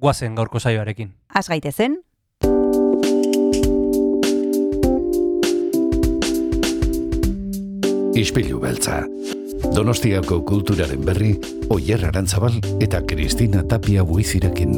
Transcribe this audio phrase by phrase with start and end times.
[0.00, 1.12] guazen gaurko saioarekin.
[1.34, 2.00] Az gaitezen,
[8.20, 9.04] Ispilu beltza.
[9.74, 11.30] Donostiako kulturaren berri,
[11.72, 14.74] Oyer Arantzabal eta Kristina Tapia buizirekin.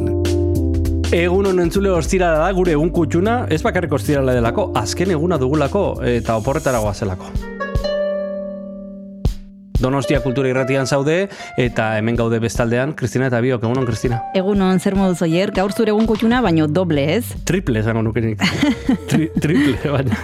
[1.12, 5.82] Egun honen entzule ostirala da gure egun kutxuna, ez bakarrik ostirala delako, azken eguna dugulako
[6.12, 7.32] eta oporretara goazelako.
[9.82, 11.26] Donostia kultura irratian zaude
[11.58, 14.20] eta hemen gaude bestaldean, Kristina eta Biok, egunon Kristina.
[14.38, 17.24] egunon zer moduz oier, gaur zure egun kutxuna, baino doble ez?
[17.48, 18.38] Triple esango nukenik.
[19.10, 20.18] Tri, triple, baina.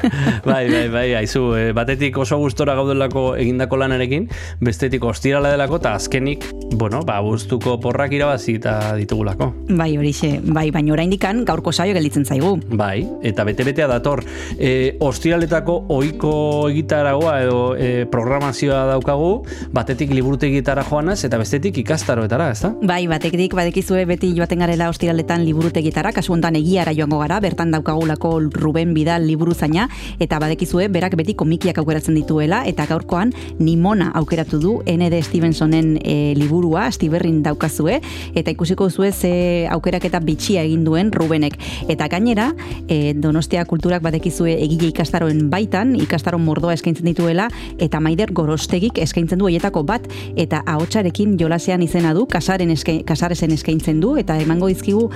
[0.45, 4.29] Bai, bai, bai, aizu, eh, batetik oso gustora gaudelako egindako lanarekin,
[4.63, 6.47] bestetik ostirala delako, eta azkenik,
[6.79, 9.51] bueno, ba, guztuko porrak irabazi eta ditugulako.
[9.75, 12.55] Bai, horixe, bai, baino oraindikan gaurko saio gelditzen zaigu.
[12.79, 14.23] Bai, eta bete-betea dator.
[14.55, 16.33] E, ostiraletako ohiko
[16.71, 22.73] egitaragoa edo e, programazioa daukagu, batetik liburutegitara joanaz eta bestetik ikastaroetara, ezta?
[22.83, 28.33] Bai, batetik badekizue beti joaten garela ostiraletan liburutegitara, kasu hontan egiara joango gara, bertan daukagulako
[28.55, 34.75] Ruben Bidal liburuzaina, eta badekizue berak beti komikiak aukeratzen dituela, eta gaurkoan Nimona aukeratu du
[34.87, 35.21] N.D.
[35.23, 38.01] Stevensonen e, liburua, Stiberrin daukazue,
[38.35, 41.59] eta ikusiko zue ze aukeraketa bitxia egin duen Rubenek.
[41.89, 42.53] Eta gainera,
[42.89, 49.28] e, Donostia kulturak badekizue egile ikastaroen baitan, ikastaron mordoa eskaintzen dituela, eta Maider Gorostegik eskaintzen
[49.37, 54.69] du hoietako bat, eta ahotsarekin jolasean izena du, kasaren eske, kasaresen eskaintzen du, eta emango
[54.69, 55.11] dizkigu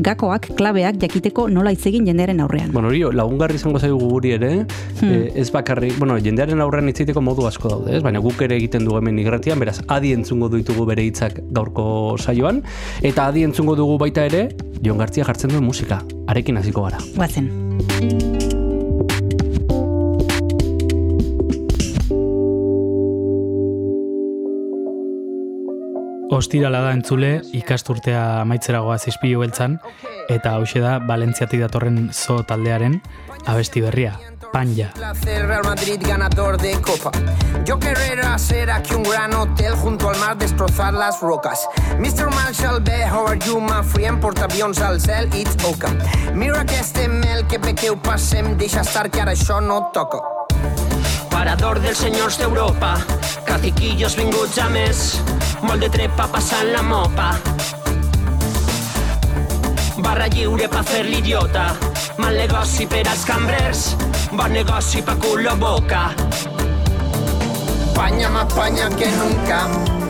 [0.00, 2.70] gakoak, klabeak jakiteko nola hitz egin jendearen aurrean.
[2.72, 4.52] Bueno, hori, lagungarri izango zaigu guri ere,
[5.00, 5.10] Hmm.
[5.10, 8.02] eh, ez bakarrik, bueno, jendearen aurrean hitz egiteko modu asko daude, ez?
[8.02, 12.62] Baina guk ere egiten dugu hemen igratian, beraz, adi entzungo ditugu bere hitzak gaurko saioan,
[13.02, 14.48] eta adi entzungo dugu baita ere,
[14.84, 16.98] Jon Gartzia jartzen duen musika, arekin hasiko gara.
[17.16, 18.57] Guazen.
[26.30, 29.78] Ostirala da entzule, ikasturtea amaitzeragoa zizpilu beltzan,
[30.28, 33.00] eta hause da Valentziatik datorren zo taldearen
[33.48, 34.12] abesti berria,
[34.52, 34.90] Panja.
[35.24, 37.10] Real Madrid ganador de Copa.
[37.64, 41.66] Yo querré hacer aquí un gran hotel junto al mar, destrozar las rocas.
[41.98, 42.30] Mr.
[42.34, 44.20] Marshall B, how are you, my friend?
[44.20, 45.88] Portaavions al cel, it's oca.
[46.34, 50.20] Mira aquest mel que pequeu passem, deixa estar que ara això no toca.
[51.38, 52.96] Parador dels senyors d'Europa,
[53.46, 55.02] caciquillos vinguts a més,
[55.62, 57.28] molt de trepa passant la mopa.
[60.02, 61.68] Barra lliure pa fer l'idiota,
[62.18, 63.82] mal negoci per als cambrers,
[64.32, 66.08] bon negoci pa culo boca.
[67.94, 69.60] Panya más panya que nunca,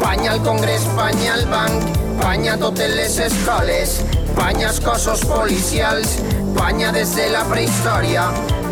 [0.01, 3.99] panya al Congrés, panya al banc, panya a totes les escoles,
[4.33, 6.23] panya als cossos policials,
[6.57, 8.31] panya des de la prehistòria,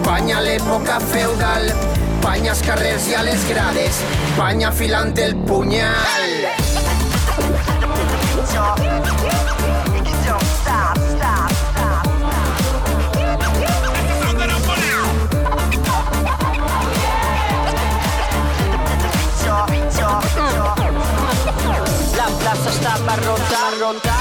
[0.08, 1.68] panya a l'època feudal,
[2.26, 4.00] panya als carrers i a les grades,
[4.34, 4.72] panya
[5.22, 6.26] el punyal.
[22.16, 24.15] La plaça està barrota, rota.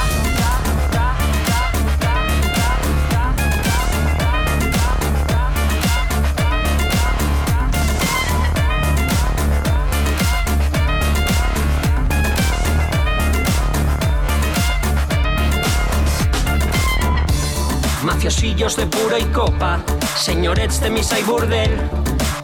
[18.45, 19.79] De pura i copa,
[20.21, 21.71] senyorets de missa i bordel,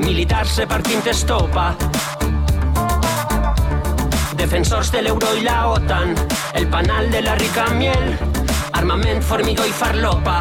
[0.01, 1.75] militars repartint estopa,
[4.33, 6.15] defensors de l'euro i la OTAN,
[6.57, 8.17] el panal de la rica miel,
[8.73, 10.39] armament, formigó i farlopa.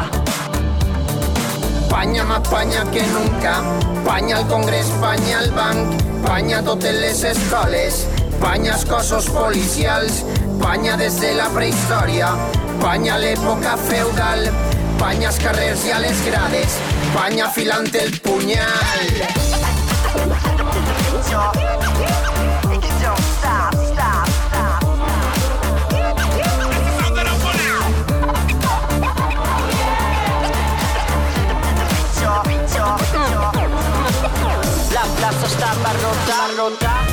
[1.91, 3.61] Panya más panya que nunca,
[4.03, 8.07] panya al Congrés, panya al banc, panya a totes les escoles,
[8.41, 10.25] panya als cossos policials,
[10.59, 12.33] panya des de la prehistòria,
[12.81, 14.49] panya a l'època feudal,
[15.01, 16.77] panya als carrers i a les grades,
[17.97, 19.09] el punyal.
[34.93, 37.10] La plaça està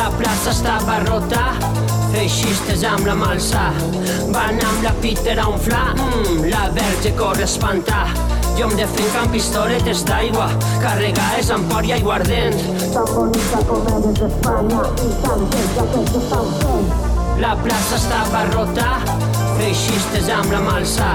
[0.00, 1.42] La plaça estava rota,
[2.08, 3.66] feixistes amb la malsa.
[4.32, 8.06] Van amb la pítera a unflar, mm, la verge corre espanta
[8.56, 10.46] Jo em defenc amb pistoletes d'aigua,
[10.80, 12.56] carregades amb por i aiguardent.
[12.94, 16.90] Tan bonica com eres d'Espanya i ja que estan fent.
[17.44, 18.88] La plaça estava rota,
[19.60, 21.08] feixistes amb la malsa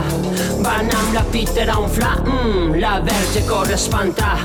[0.65, 4.38] van amb la Peter a un fla, mm, la verge corre espantar.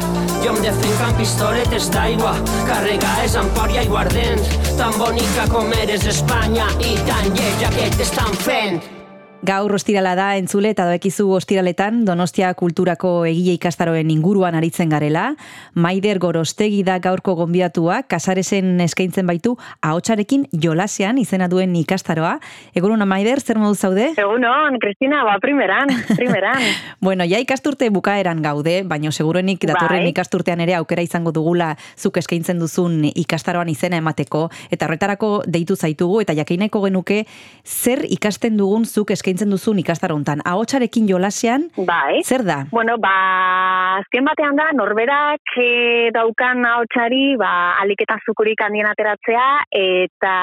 [0.44, 2.34] Jo em defenc amb pistoletes d'aigua,
[2.68, 4.40] carregades amb por i aiguardent.
[4.78, 8.99] Tan bonica com eres d'Espanya i tan lleja que t'estan fent.
[9.40, 15.30] Gaur ostirala da entzule eta doekizu ostiraletan Donostia kulturako egile ikastaroen inguruan aritzen garela.
[15.72, 22.34] Maider Gorostegi da gaurko gonbiatua, kasaresen eskaintzen baitu ahotsarekin jolasean izena duen ikastaroa.
[22.76, 24.10] Egunon Maider, zer modu zaude?
[24.20, 25.88] Egunon, Cristina, ba primeran,
[26.18, 26.60] primeran.
[27.00, 30.12] bueno, ja ikasturte bukaeran gaude, baino segurenik datorren Bai.
[30.12, 36.20] ikasturtean ere aukera izango dugula zuk eskaintzen duzun ikastaroan izena emateko eta horretarako deitu zaitugu
[36.26, 37.24] eta jakineko genuke
[37.64, 40.40] zer ikasten dugun zuk eskaintzen duzun ikastaro hontan.
[40.44, 42.22] Ahotsarekin jolasean Bai.
[42.24, 42.64] zer da?
[42.70, 50.34] Bueno, ba, azken batean da, norberak e, daukan ahotsari, ba, aliketa zukurik handien ateratzea, eta,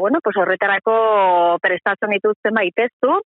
[0.00, 3.20] bueno, pues horretarako prestatzen dituzten baitezu,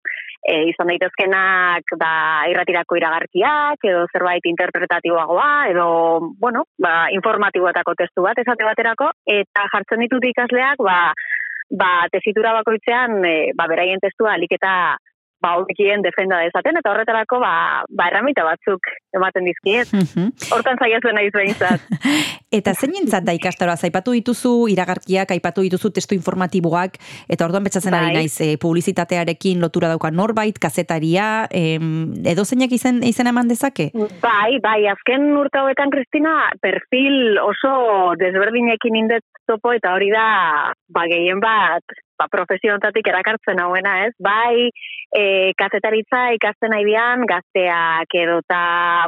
[0.44, 2.12] e, izan daitezkenak, ba,
[2.51, 5.88] irratirako iragarkiak, edo zerbait interpretatiboagoa, edo,
[6.40, 11.00] bueno, ba, informatiboetako testu bat, esate baterako, eta jartzen ditut ikasleak, ba,
[11.69, 14.98] ba, tesitura bakoitzean, e, ba, beraien testua aliketa
[15.42, 19.92] ba, hobekien defenda dezaten, eta horretarako, ba, ba erramita batzuk ematen dizkiet.
[19.94, 20.31] Mhm.
[20.54, 21.86] Hortan saiatzen naiz behintzat.
[22.58, 23.75] Eta zeinentzat da ikastaroa?
[23.84, 26.96] Aipatu dituzu iragarkiak, aipatu dituzu testu informatiboak,
[27.28, 28.22] eta orduan betzatzen ari Bai.
[28.22, 33.90] naiz e, publizitatearekin lotura dauka norbait, kazetaria, em, edo zeinak izen, izen eman dezake?
[34.24, 40.27] Bai, bai, azken urte hauetan, Kristina, perfil oso desberdinekin indet topo, eta hori da,
[40.94, 44.13] ba, gehien bat, ba, profesionetatik erakartzen hauena, ez?
[44.23, 44.69] Bai,
[45.15, 48.61] e, kazetaritza ikasten nahi dian, gazteak edo eta,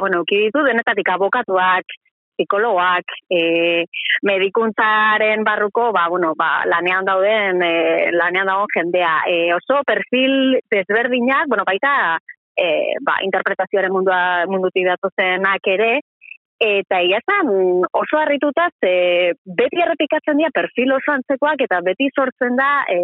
[0.04, 1.98] bueno, uki ditu denetatik abokatuak,
[2.40, 3.84] psikologoak, e,
[4.24, 9.16] medikuntzaren barruko, ba, bueno, ba, lanean dauden, e, lanean dagoen jendea.
[9.28, 12.18] E, oso perfil desberdinak, bueno, baita,
[12.56, 15.92] e, ba, interpretazioaren mundua, mundutik datozenak ere,
[16.60, 17.48] eta egia esan
[18.02, 22.98] oso harrituta ze beti errepikatzen dira perfil oso antzekoak eta beti sortzen da e,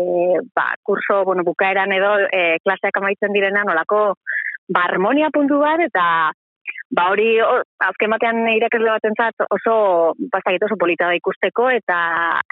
[0.54, 4.02] ba, kurso bueno, bukaeran edo e, klaseak amaitzen direnean olako
[4.68, 6.04] ba, harmonia puntu bat eta
[6.96, 7.40] ba hori
[7.82, 11.98] azken batean irakasle batentzat oso bazait oso polita da ikusteko eta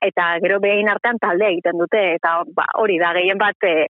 [0.03, 3.87] eta gero behin artean talde egiten dute eta ba, hori da gehien bat e,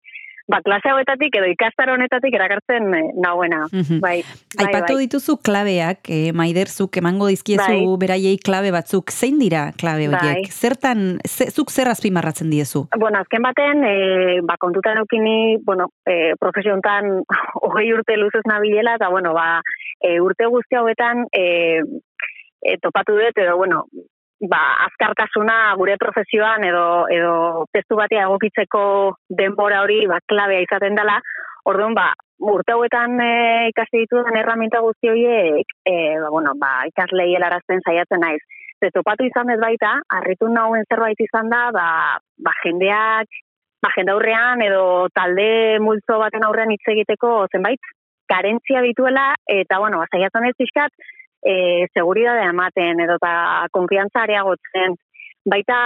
[0.49, 3.61] ba, klase hauetatik edo ikastaro honetatik erakartzen e, nauena.
[3.71, 3.99] Mhm.
[4.01, 4.17] Bai,
[4.57, 5.05] bai, Aipatu bai.
[5.05, 7.97] dituzu klabeak, e, maiderzuk emango dizkiezu Bai.
[8.01, 9.13] beraiei klabe batzuk.
[9.13, 10.17] Zein dira klabe Bai.
[10.17, 10.51] horiek?
[10.51, 12.87] Zertan, ze, zuk zer azpimarratzen diezu?
[12.97, 17.21] Bueno, azken baten, e, ba, kontutan eukini, bueno, e, profesiontan
[17.63, 19.61] hogei urte luzez nabilela, eta, bueno, ba,
[20.01, 21.83] e, urte guzti hauetan e,
[22.61, 23.85] e, topatu dut, edo, bueno,
[24.47, 28.83] ba, azkartasuna gure profesioan edo, edo testu batea egokitzeko
[29.41, 31.17] denbora hori, ba, klabea izaten dela,
[31.67, 33.33] orduan, ba, urte hauetan e,
[33.73, 38.41] ikasi dituen erraminta guzti horiek, e, ba, bueno, ba, ikaslei helarazten saiatzen naiz.
[38.79, 41.87] Ze topatu izan ez baita, harritu nauen zerbait izan da, ba,
[42.39, 43.27] ba jendeak,
[43.83, 47.79] ba jende aurrean edo talde multzo baten aurrean hitz egiteko zenbait
[48.29, 50.95] karentzia dituela, eta, bueno, ba, saiatzen ez pixkat,
[51.43, 54.95] e, seguridadea ematen edo eta konfiantza areagotzen.
[55.49, 55.79] Baita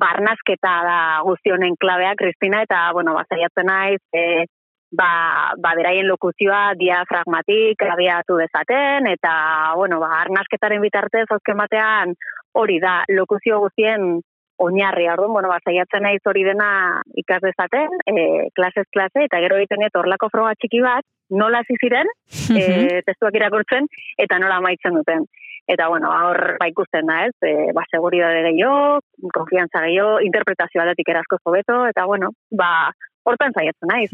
[0.00, 4.46] barnazketa da guzti honen klabea, Kristina, eta, bueno, ba, saiatzen naiz, e,
[4.96, 5.10] ba,
[5.58, 9.34] ba, beraien lokuzioa diafragmatik abiatu dezaten, eta,
[9.76, 12.14] bueno, ba, arnasketaren bitartez, azken batean,
[12.54, 14.20] hori da, lokuzio guztien
[14.60, 16.70] oinarri, orduan, bueno, ba, saiatzen naiz hori dena
[17.22, 21.76] ikas dezaten, e, klasez klase, eta gero egiten dut horlako froga txiki bat, nola hasi
[21.80, 22.10] ziren,
[22.54, 23.86] e, testuak irakurtzen,
[24.18, 25.26] eta nola amaitzen duten.
[25.70, 28.98] Eta, bueno, hor ba ikusten da, ez, e, ba, seguridade gehiago,
[29.36, 32.90] konfiantza gehiago, interpretazio aldetik erazko hobeto, eta, bueno, ba,
[33.22, 34.10] hortan saiatzen naiz.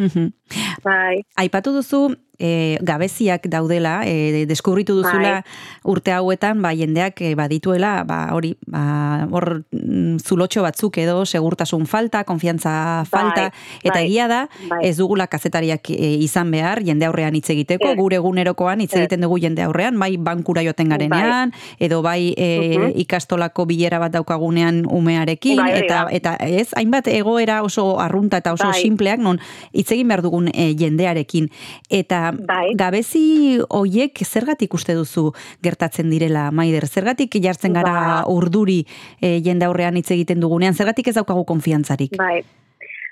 [0.84, 2.00] Bai, Aipatu duzu
[2.38, 5.44] e, gabeziak daudela, e, deskubritu duzula
[5.84, 11.86] urte hauetan, ba, jendeak e, badituela, ba, hori, ba, hor mm, zulotxo batzuk edo, segurtasun
[11.86, 13.50] falta, konfiantza falta,
[13.82, 14.80] eta bai, egia da, bai.
[14.88, 17.96] ez dugula kazetariak e, izan behar, jende aurrean hitz egiteko, Ez.
[17.96, 22.92] gure egunerokoan hitz egiten dugu jende aurrean, bai bankura joaten garenean, edo bai e, Mhm.
[23.04, 28.66] ikastolako bilera bat daukagunean umearekin, Bai, eta, eta ez, hainbat egoera oso arrunta eta oso
[28.68, 28.80] Bai.
[28.82, 29.38] simpleak, non
[29.72, 31.50] hitz egin behar dugun e, jendearekin.
[31.90, 32.74] Eta Eta Bai.
[32.74, 36.86] gabezi hoiek zergatik uste duzu gertatzen direla, Maider?
[36.86, 38.20] Zergatik jartzen gara Ba.
[38.32, 38.84] urduri
[39.20, 40.74] e, jende aurrean hitz egiten dugunean?
[40.74, 42.16] Zergatik ez daukagu konfiantzarik?
[42.18, 42.42] Bai.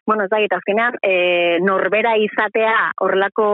[0.06, 3.46] Bueno, ez dakit, azkenean, e, norbera izatea horrelako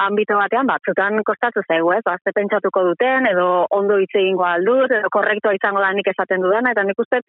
[0.00, 2.00] ambito batean, batzutan kostatu zaigu, ez?
[2.08, 6.72] Azte pentsatuko duten, edo ondo hitz egingo aldut, edo korrektua izango da nik esaten dudana,
[6.72, 7.20] eta nik uste,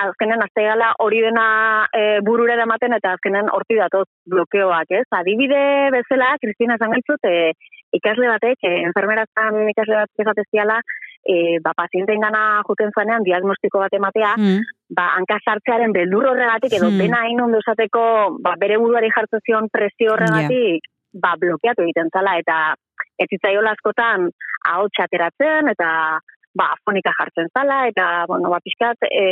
[0.00, 5.06] azkenean azte gala hori dena e, burura eramaten, eta azkenean horti datoz blokeoak, ez?
[5.10, 7.52] Adibide bezala, Kristina esan gaitzut, e,
[7.92, 10.78] ikasle batek, e, enfermerazan ikasle batek esateziala,
[11.26, 14.62] e, ba, pazienteen gana juten zuenean diagnostiko bat ematea, Mm.
[14.96, 16.98] ba, hanka sartzearen beldur horregatik, edo Hmm.
[16.98, 22.38] dena hain ondo esateko, ba, bere buruari jartzen zion presio horregatik, ba, blokeatu egiten zala,
[22.38, 22.74] eta
[23.18, 24.30] ez zitzaiola askotan
[24.64, 26.18] ahotsa ateratzen, eta
[26.54, 29.24] ba, fonika jartzen zala, eta, bueno, ba, pixkat, e,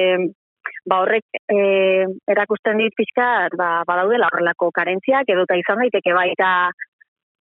[0.89, 1.59] ba, horrek e,
[2.31, 6.51] erakusten dit pixkat, ba, badaudela horrelako karentziak, edo eta izan daiteke baita,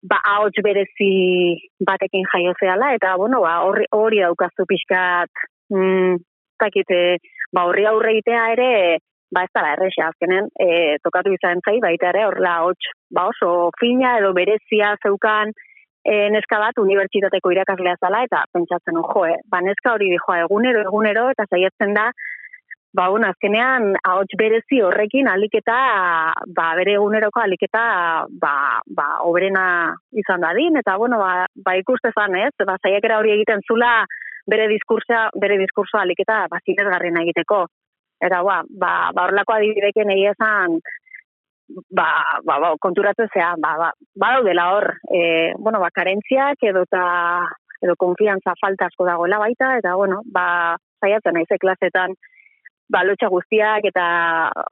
[0.07, 1.11] ba, ahots berezi
[1.85, 7.17] batekin jaio zehala, eta, bueno, ba, horri, hori daukazu pixkat, mm, ez dakit, e,
[7.53, 8.71] ba, horri aurre egitea ere,
[9.33, 13.69] ba, ez dara erresa, azkenen, e, tokatu izan zai, baita ere, horrela, hots, ba, oso
[13.79, 15.53] fina edo berezia zeukan,
[16.07, 20.83] e, neska bat unibertsitateko irakaslea zala, eta pentsatzen, jo, jo, ba, neska hori dijoa egunero,
[20.87, 22.07] egunero, eta saiatzen da,
[22.97, 25.79] ba, bueno, azkenean, ahots berezi horrekin aliketa,
[26.59, 27.83] ba, bere eguneroko aliketa,
[28.43, 28.53] ba,
[28.99, 29.65] ba, obrena
[30.23, 32.53] izan dadin, eta, bueno, ba, ba ikuste zan, ez?
[32.65, 33.91] Ba, saiakera hori egiten zula,
[34.47, 37.65] bere diskursa, bere diskursoa aliketa, ba, egiteko.
[38.23, 40.79] Eta, ba, ba, ba horrelako adibideken egia esan,
[41.89, 42.07] ba,
[42.43, 47.03] ba, ba, konturatzen zea, ba, ba, ba daudela hor, e, bueno, ba, karentziak edo eta
[47.83, 52.15] edo konfiantza falta asko dagoela baita, eta, bueno, ba, saiatzen naize klasetan,
[52.89, 54.05] ba, lotxa guztiak eta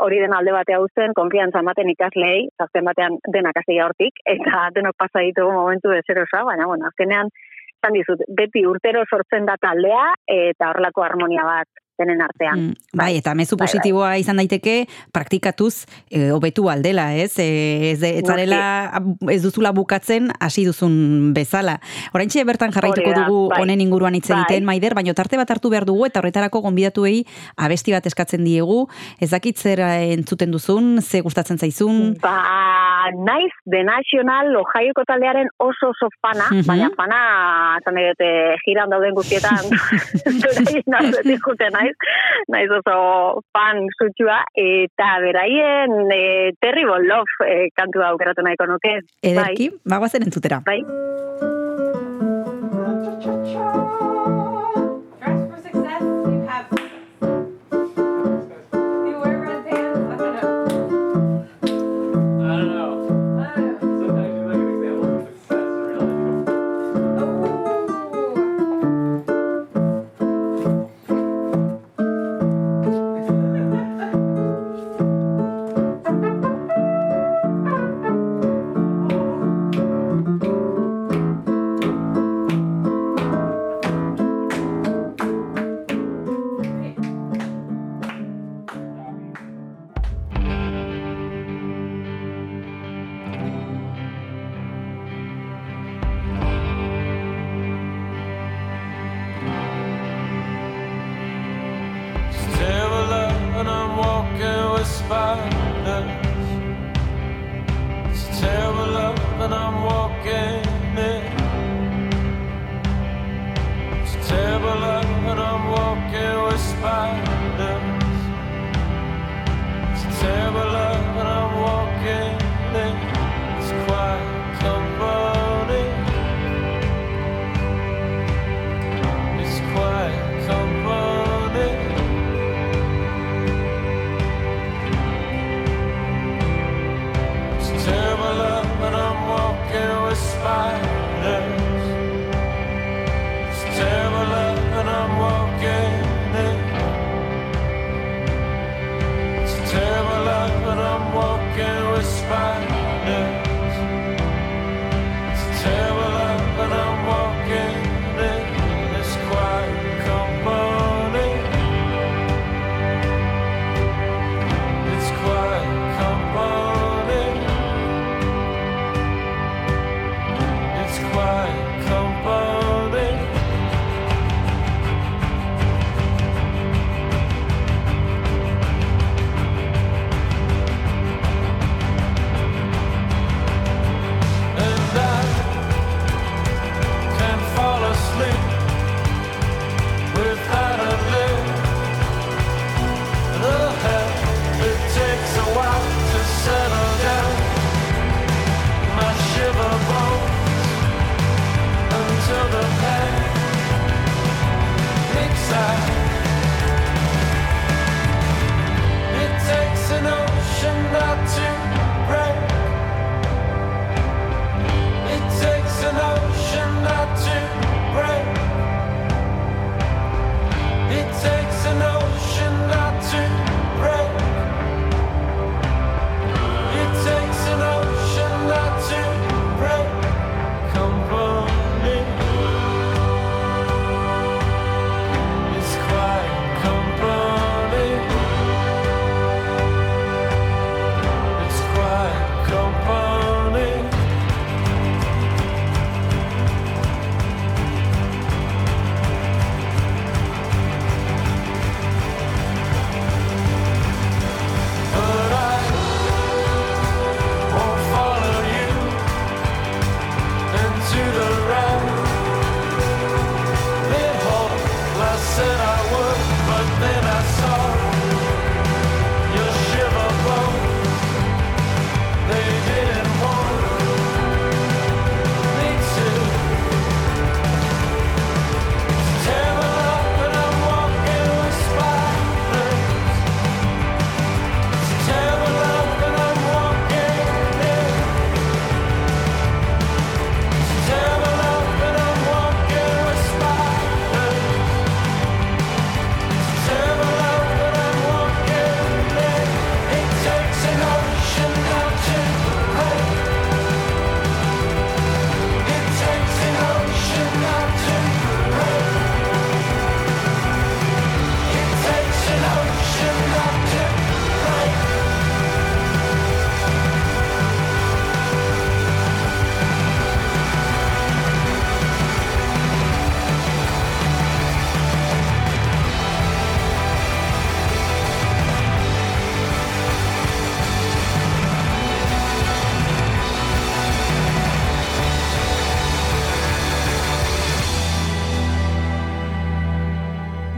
[0.04, 4.98] hori den alde batea uzten, konfiantza ematen ikaslei, azken batean denak hasi hortik, eta denok
[4.98, 7.30] pasa ditugu momentu dezerosa, baina, bueno, azkenean,
[7.84, 12.60] zan dizut, beti urtero sortzen da taldea, eta horrelako harmonia bat denen artean.
[12.60, 13.72] Mm, bai, eta mezu Bai, bai.
[13.72, 17.38] positiboa izan daiteke praktikatuz e, hobetu aldela, ez?
[17.40, 18.92] E, ez, de, ez zarela,
[19.32, 21.80] ez duzula bukatzen hasi duzun bezala.
[22.14, 23.62] Oraintxe bertan jarraituko da, dugu bai.
[23.62, 24.40] honen inguruan hitz Bai.
[24.42, 27.26] egiten, Maider, baina tarte bat hartu behar dugu eta horretarako gonbidatuei
[27.58, 28.88] abesti bat eskatzen diegu.
[29.20, 32.16] Ez dakit zer eh, entzuten duzun, ze gustatzen zaizun.
[32.22, 36.66] Ba, naiz, The National Ohioko taldearen oso oso fana, Mhm.
[36.68, 38.30] baina fana, nahi dute,
[38.66, 39.64] jiran dauden guztietan,
[41.46, 41.96] jute naiz,
[42.48, 49.00] naiz oso fan sutsua, eta beraien e, Terrible Love e, kantua aukeratu nahiko nuke.
[49.24, 50.62] Ederki, bagoazen entzutera.
[50.66, 50.82] Bai.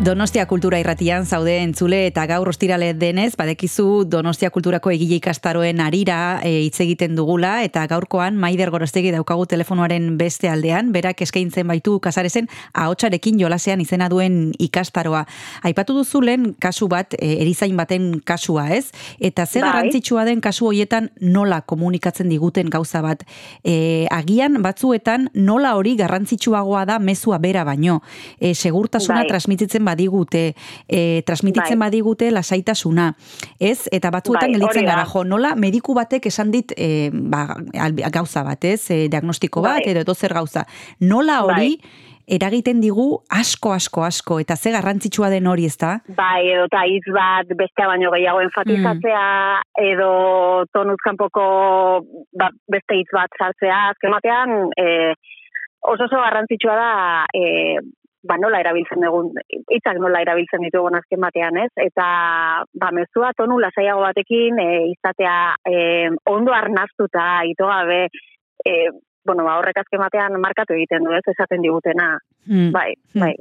[0.08, 6.40] Donostia Kultura Irratian zaude entzule eta gaur ostirale denez, badekizu Donostia Kulturako egile ikastaroen arira
[6.48, 11.98] e, hitz egiten dugula eta gaurkoan Maider Gorostegi daukagu telefonoaren beste aldean, berak eskaintzen baitu
[12.00, 15.26] kasarezen ahotsarekin jolasean izena duen ikastaroa.
[15.68, 18.94] Aipatu duzulen kasu bat, e, erizain baten kasua, ez?
[19.20, 19.74] Eta zer Bai.
[19.74, 23.28] garrantzitsua den kasu hoietan nola komunikatzen diguten gauza bat.
[23.60, 28.00] E, agian batzuetan nola hori garrantzitsuagoa da mezua bera baino.
[28.40, 29.30] E, segurtasuna Bai.
[29.36, 30.54] transmititzen badigute,
[30.88, 31.90] e, transmititzen Bai.
[31.90, 33.12] badigute lasaitasuna.
[33.60, 33.88] Ez?
[33.92, 37.48] Eta batzuetan Bai, gelditzen gara, jo, nola mediku batek esan dit e, ba,
[38.14, 38.92] gauza bat, ez?
[38.94, 39.92] E, diagnostiko bat, Bai.
[39.92, 40.68] edo edo zer gauza.
[41.02, 41.80] Nola hori
[42.28, 45.94] eragiten digu asko, asko, asko, eta ze garrantzitsua den hori, ez da?
[46.18, 49.24] Bai, edo eta hitz bat bestea baino gehiago enfatizatzea,
[49.80, 50.10] edo
[50.76, 51.46] tonuz kanpoko
[52.36, 55.14] ba, beste hitz bat sartzea, azken batean e,
[55.88, 56.92] oso oso garrantzitsua da
[57.32, 57.80] e,
[58.28, 59.32] ba nola erabiltzen dugun,
[59.72, 61.72] hitzak nola erabiltzen ditugun azken batean, ez?
[61.80, 62.08] Eta
[62.82, 65.76] ba mezua tonu lasaiago batekin e, izatea e,
[66.28, 68.08] ondo arnaztuta, ito gabe,
[68.66, 68.74] e,
[69.28, 71.24] bueno, ba, horrek azken batean markatu egiten du, ez?
[71.28, 72.18] Esaten digutena.
[72.48, 72.72] Hmm.
[72.72, 73.22] Bai, Hmm.
[73.22, 73.34] bai,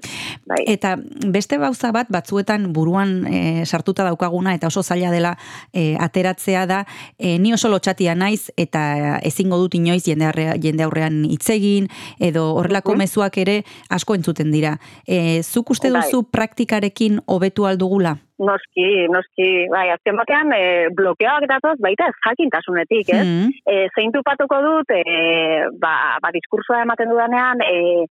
[0.47, 0.63] bai.
[0.67, 0.97] Eta
[1.33, 5.37] beste gauza bat batzuetan buruan e, sartuta daukaguna eta oso zaila dela
[5.73, 6.85] e, ateratzea da
[7.19, 11.89] e, ni oso lotxatia naiz eta ezingo dut inoiz jende, arre, jende aurrean hitz egin
[12.21, 12.99] edo horrelako Mhm.
[12.99, 14.79] mezuak ere asko entzuten dira.
[15.07, 16.03] E, zuk uste Bai.
[16.03, 18.17] duzu praktikarekin hobetu aldugula?
[18.39, 23.25] Noski, noski, bai, azken batean e, blokeoak datoz baita ez jakintasunetik, ez?
[23.25, 23.49] Hmm.
[23.65, 28.05] E, zein tupatuko dut, e, ba, ba diskursoa ematen dudanean, e,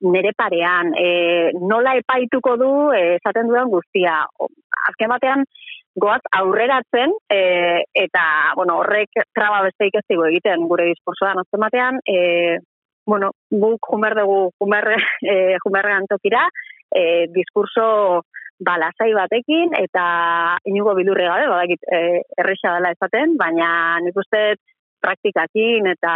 [0.00, 4.20] nere parean, e, nola epaituko du e, esaten dudan guztia.
[4.90, 5.44] Azken batean,
[5.98, 7.40] goaz aurreratzen, e,
[8.06, 8.24] eta,
[8.56, 12.58] bueno, horrek traba besteik ez digu egiten gure diskursoan, azken batean, e,
[13.08, 16.46] bueno, guk jumer dugu, jumer, e, jumerrean tokira,
[16.94, 18.22] e, diskurso
[18.58, 20.04] balasai batekin eta
[20.66, 22.00] inigo bildurri gabe, badakit e,
[22.42, 23.70] erresa dela esaten, baina
[24.02, 24.42] nik uste
[25.02, 26.14] praktikakin eta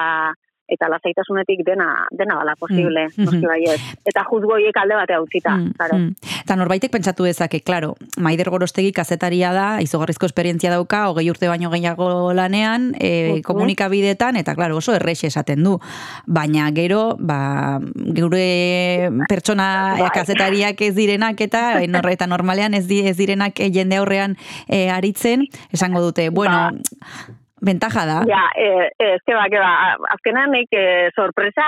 [0.73, 3.81] eta lasaitasunetik dena dena dela posible, Mm, baiet.
[4.09, 5.99] Eta juzgoiek alde batea utzita, Mm, claro.
[5.99, 6.15] mm.
[6.45, 11.71] Eta norbaitek pentsatu dezake, claro, Maider Gorostegi kazetaria da, izugarrizko esperientzia dauka, hogei urte baino
[11.71, 15.79] gehiago lanean, e, komunikabidetan, eta claro, oso errexe esaten du.
[16.27, 17.79] Baina gero, ba,
[18.15, 20.11] geure pertsona Bai.
[20.15, 24.37] kazetariak ez direnak eta, nor, eta normalean ez, di, ez direnak jende aurrean
[24.69, 26.71] e, aritzen, esango dute, bueno,
[27.63, 28.19] ventaja da.
[28.27, 31.67] Ja, eh, eh, eske ba, que ba, azkenean nik eh, sorpresa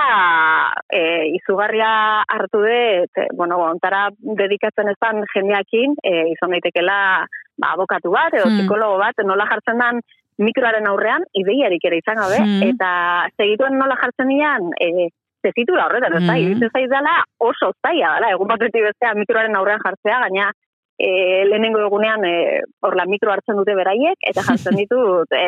[0.91, 7.25] eh, izugarria hartu dut, eh, bueno, ontara dedikatzen ezan jendeakin, eh, izan daitekela
[7.57, 8.59] ba, abokatu bat, edo Hmm.
[8.59, 10.01] psikologo bat, nola jartzen dan
[10.37, 12.63] mikroaren aurrean, ideiarik ere izan gabe, Hmm.
[12.69, 15.07] eta segituen nola jartzen dian, e,
[15.41, 16.41] tezitura horretan, ez da, Hmm.
[16.43, 20.51] iruditzen zaiz dela oso zaila, dela, egun batetik bestea mikroaren aurrean jartzea, gaina
[20.97, 25.45] e, lehenengo egunean e, hor la mikro hartzen dute beraiek, eta jartzen ditut e,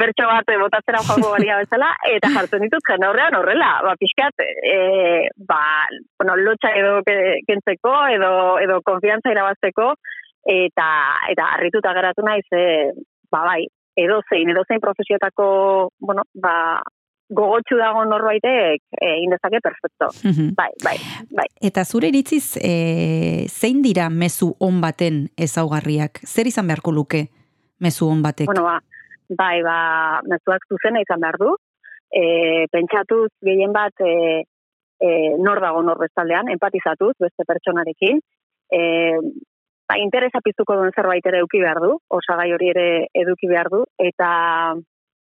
[0.00, 4.44] bertso bat e, botatzera joango balia bezala, eta jartzen ditut jende horrean horrela, ba, pixkat,
[4.44, 5.60] e, ba,
[6.18, 9.92] bueno, lotxa edo ke- kentzeko, edo, edo konfiantza irabazteko,
[10.50, 10.88] eta,
[11.30, 12.90] eta harrituta geratu naiz, e,
[13.30, 13.62] ba, bai,
[14.00, 16.80] edo zein, edo zein profesiotako, bueno, ba,
[17.30, 20.10] gogotsu dago norbaitek egin dezake perfecto.
[20.26, 20.54] Mhm.
[20.58, 20.96] Bai, bai,
[21.30, 21.46] bai.
[21.62, 26.22] Eta zure iritziz, e, zein dira mezu on baten ezaugarriak?
[26.26, 27.28] Zer izan beharko luke
[27.78, 28.50] mezu on batek?
[28.50, 28.78] Bueno, ba,
[29.28, 29.78] bai, ba,
[30.26, 31.54] mezuak zuzena izan behar du.
[32.10, 34.42] E, pentsatuz, gehien bat, e,
[34.98, 38.18] e, nor dago nor bestaldean, empatizatuz, beste pertsonarekin.
[38.70, 38.80] E,
[39.86, 43.84] ba, interesa piztuko duen zerbait ere eduki behar du, osagai hori ere eduki behar du,
[44.02, 44.30] eta,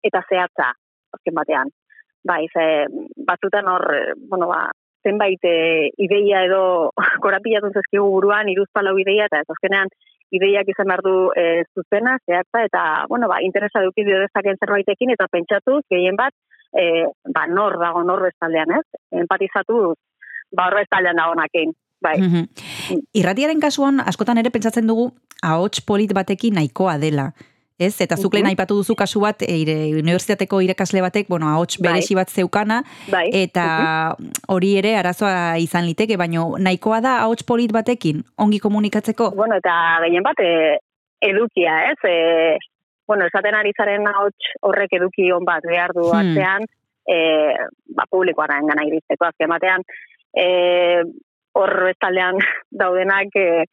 [0.08, 0.72] eta zehatza,
[1.12, 1.76] azken batean.
[2.24, 2.86] Bai, ze,
[3.26, 4.68] batzutan hor, e, bueno, ba,
[5.06, 6.90] zenbait e, ideia edo
[7.24, 9.92] korapilatu zezkigu buruan, iruzpalau ideia, eta ez azkenean,
[10.34, 15.14] ideiak izan behar du e, zuzena, zehatza, eta, bueno, ba, interesa duki dio dezaken zerbaitekin,
[15.14, 16.34] eta pentsatuz, gehien bat,
[16.72, 19.02] e, ba, nor dago nor bestaldean, ez?
[19.24, 19.94] Empatizatu,
[20.52, 21.76] ba, hor bestaldean dagonakin.
[22.00, 22.18] Bai.
[22.20, 23.00] Mhm.
[23.18, 25.10] Irratiaren kasuan, askotan ere pentsatzen dugu,
[25.42, 27.32] ahots polit batekin nahikoa dela.
[27.78, 28.00] Ez?
[28.00, 28.50] Eta zuk lehen Mhm.
[28.56, 31.92] aipatu duzu kasu bat, e, ire, unibertsitateko irakasle batek, bueno, ahots Bai.
[31.92, 33.28] beresi bat zeukana, Bai.
[33.32, 34.16] eta
[34.48, 39.30] hori ere arazoa izan liteke, baino nahikoa da ahots polit batekin, ongi komunikatzeko?
[39.36, 40.78] Bueno, eta gehien bat, e,
[41.20, 41.98] edukia, ez?
[42.02, 42.58] E,
[43.06, 46.18] bueno, esaten ari zaren ahots horrek eduki on bat behar du Hmm.
[46.18, 46.62] atzean,
[47.06, 47.54] e,
[47.94, 49.82] ba, publikoaren gana iristeko azken batean.
[50.34, 51.02] E,
[51.54, 52.34] hor bestaldean
[52.70, 53.64] daudenak e,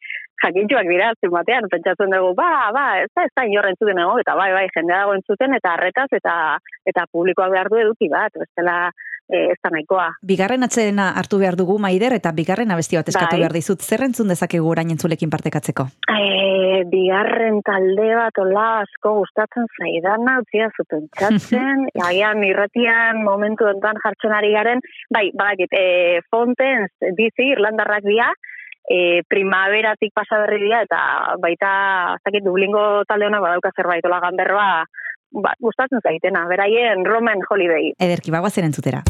[0.42, 4.18] jakintxuak dira azken batean, pentsatzen dugu, ba, ba, ez da, ez da inor entzuten ego,
[4.22, 6.36] eta bai, bai, jendea dago entzuten, eta arretaz, eta
[6.86, 8.76] eta publikoak behar du eduki bat, bestela
[9.28, 10.06] e, ez da nahikoa.
[10.26, 13.42] Bigarren atsedena hartu behar dugu maider, eta bigarren abesti bat eskatu Bai.
[13.42, 13.82] behar dizut.
[13.82, 15.88] Zer entzun dezakegu orain entzulekin partekatzeko?
[16.12, 24.02] E, bigarren talde bat ola asko gustatzen zaidana, utzia zuten txatzen, agian irratian momentu enten
[24.04, 28.30] jartzen ari garen, bai, badakit, e, Fontens, dizi, Irlandarrak dira,
[28.88, 31.00] e, primaveratik pasa berri dira, eta
[31.42, 31.72] baita,
[32.16, 34.70] ez dakit, Dublingo talde honak badauka zerbait, ola ganberroa,
[35.42, 37.92] ba, gustatzen zaitena, beraien Roman Holiday.
[37.98, 39.02] Ederki bagoazen entzutera.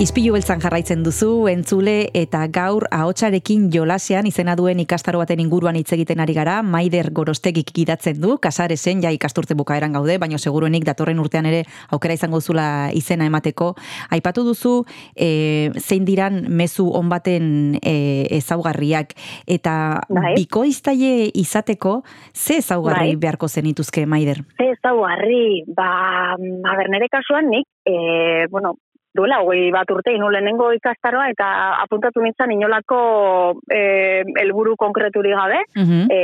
[0.00, 5.92] Izpilu beltzan jarraitzen duzu, entzule eta gaur ahotsarekin jolasean izena duen ikastaro baten inguruan hitz
[5.92, 11.20] egiten ari gara, Maider Gorostegik gidatzen du, kasaresen ja ikasturte bukaeran gaude, baina seguruenik datorren
[11.20, 13.74] urtean ere aukera izango zula izena emateko.
[14.16, 14.74] Aipatu duzu,
[15.12, 19.12] e, zein diran mezu on baten e, ezaugarriak
[19.44, 19.74] eta
[20.08, 20.32] Bai.
[20.40, 21.98] bikoiztaile izateko,
[22.32, 23.24] ze ezaugarri Bai.
[23.26, 24.46] beharko zenituzke, Maider?
[24.56, 25.90] Ze ezaugarri, ba,
[26.40, 28.78] a ber, nire kasuan nik, e, bueno,
[29.14, 31.46] duela, hogei bat urte, inu lehenengo ikastaroa, eta
[31.82, 33.00] apuntatu nintzen inolako
[33.72, 36.06] e, elburu konkreturi gabe, Mhm.
[36.10, 36.20] e,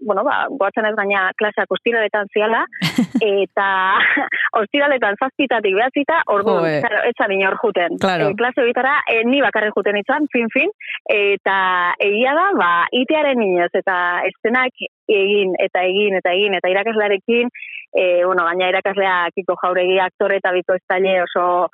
[0.00, 2.64] bueno, ba, goatzen ez gaina klaseak ostiraletan ziala,
[3.44, 3.68] eta
[4.62, 7.98] ostiraletan zazpitatik behatzita, ordu, etzan inor juten.
[8.00, 8.30] Claro.
[8.30, 10.70] E, klase bitara, e, ni bakarrik juten itzan, fin, fin,
[11.10, 13.96] eta egia da, ba, itearen inoz, eta
[14.30, 14.72] estenak
[15.08, 17.50] egin, eta egin, eta egin, eta irakaslearekin,
[17.94, 21.68] e, bueno, gaina irakaslea Kiko Jauregi aktore eta biko oso,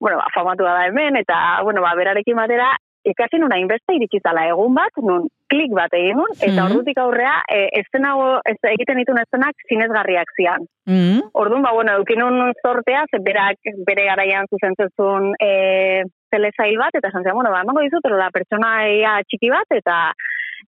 [0.00, 2.70] bueno, ba, famatua da hemen, eta, bueno, ba, berarekin batera,
[3.04, 6.66] ikasi nuna inbeste iritsitala egun bat, nun klik bat egin nun, eta Mhm.
[6.66, 10.66] ordutik aurrea, e, estenago, ez, egiten ditun estenak zinezgarriak zian.
[10.86, 11.30] Mhm.
[11.32, 17.08] Orduan, ba, bueno, eukin nun sortea, ze berak bere garaian zuzentzezun e, telesail bat, eta
[17.08, 20.12] esan zian, bueno, ba, emango dizut, la pertsonaia txiki bat, eta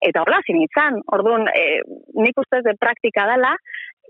[0.00, 1.02] eta hola, zinitzan.
[1.06, 1.82] Orduan, e,
[2.14, 3.54] nik ustez de praktika dela,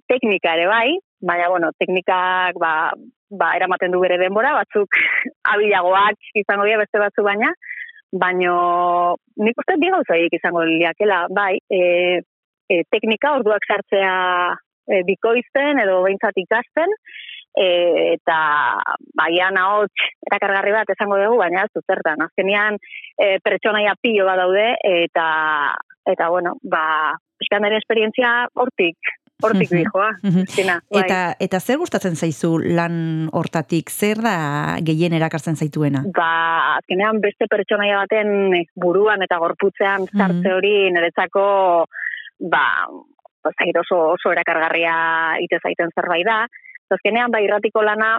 [0.08, 2.92] teknika ere bai, baina, bueno, teknikak, ba,
[3.38, 4.98] ba, eramaten du bere denbora, batzuk
[5.54, 7.52] abilagoak izango dira beste batzu baina,
[8.12, 12.20] baino nik uste bi gauza horiek izango liakela, bai, e,
[12.68, 14.16] e, teknika orduak sartzea
[14.88, 16.92] e, bikoizten edo behintzat ikasten,
[17.56, 17.66] e,
[18.16, 18.38] eta
[19.18, 22.24] baian ahots erakargarri bat esango dugu, baina ez du zertan.
[22.28, 22.78] Azkenean
[23.16, 24.68] e, pertsonaia pilo bat daude,
[25.06, 25.26] eta,
[26.12, 26.84] eta bueno, ba,
[27.40, 29.78] pixkan esperientzia hortik, hortik Mhm.
[29.78, 30.42] dijoa, Mhm.
[30.44, 31.02] Kristina, bai.
[31.05, 33.90] Eta, eta zer gustatzen zaizu lan hortatik?
[33.90, 36.02] Zer da gehien erakartzen zaituena?
[36.14, 41.87] ba, azkenean beste pertsonaia baten buruan eta gorputzean sartze hori niretzako
[42.50, 42.64] ba,
[43.44, 46.46] dakit oso, oso erakargarria ite zaiten zerbait da.
[46.92, 48.18] Azkenean, ba, irratiko lana,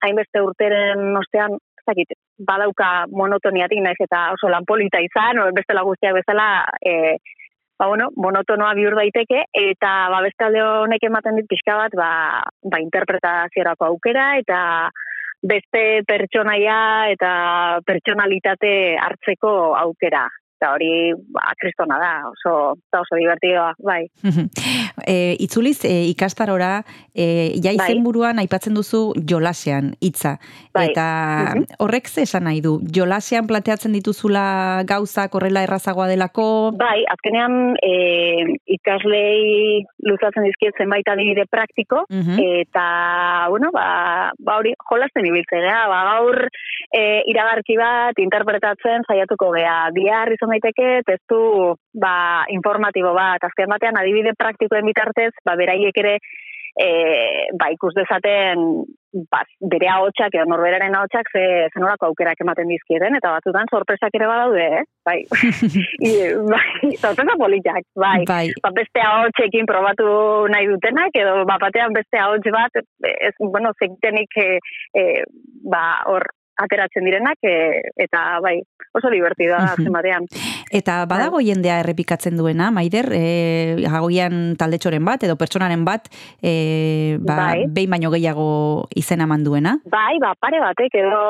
[0.00, 5.74] hainbeste urteren ostean, ez dakit, badauka monotoniatik, naiz eta oso lan polita izan, o beste
[5.74, 7.16] guztiak bezala, e,
[7.78, 12.10] ba, bueno, monotonoa bihur daiteke, eta ba, beste alde honek ematen dit pixka bat, ba,
[12.62, 14.60] ba interpretaziorako aukera, eta
[15.42, 17.32] beste pertsonaia eta
[17.86, 20.28] pertsonalitate hartzeko aukera.
[20.62, 22.52] Eta hori, ba, kristona da, oso,
[22.86, 24.04] eta oso divertidoa, bai.
[25.10, 27.88] e, itzuliz e, ikastarora e, ja Bai.
[27.90, 30.36] izenburuan aipatzen duzu jolasean hitza
[30.72, 30.84] Bai.
[30.92, 31.06] eta
[31.56, 31.64] Mhm.
[31.82, 38.54] horrek ze esan nahi du jolasean planteatzen dituzula gauzak horrela errazagoa delako Bai, azkenean e,
[38.66, 42.38] ikaslei luzatzen dizkiet zenbait adibide praktiko, Mhm.
[42.62, 46.46] eta, bueno, ba, ba hori jolasten ibiltzea, ba, gaur
[46.94, 49.90] e, iragarki bat interpretatzen saiatuko gea.
[49.92, 51.40] Bihar izan daiteke testu
[51.94, 52.14] ba,
[52.52, 56.16] informatibo bat, azken batean adibide praktikoen bitartez, ba, beraiek ere
[56.80, 56.88] e,
[57.58, 58.84] ba, ikus dezaten
[59.30, 61.42] ba, bere ahotsak edo norberaren ahotsak ze
[61.74, 64.84] zenolako aukerak ematen dizkieten, eta batzutan sorpresak ere badaude, eh?
[65.04, 65.18] Bai,
[66.08, 66.12] I,
[66.48, 68.20] bai sorpresa politak, bai.
[68.28, 68.46] bai.
[68.64, 70.08] Ba, beste ahotsekin probatu
[70.52, 74.48] nahi dutenak, edo ba, batean beste ahots bat, ez, bueno, zektenik e,
[74.96, 75.08] e,
[75.68, 76.26] ba, hor
[76.60, 78.58] ateratzen direnak, e, eta bai,
[78.94, 80.26] oso divertidoa da azken batean.
[80.72, 86.08] Eta badago jendea errepikatzen duena, Maider, e, agoian taldetxoren bat edo pertsonaren bat
[86.42, 87.64] e, ba, Bai.
[87.68, 89.78] behin baino gehiago izena eman duena.
[89.88, 91.22] Bai, ba, pare batek edo,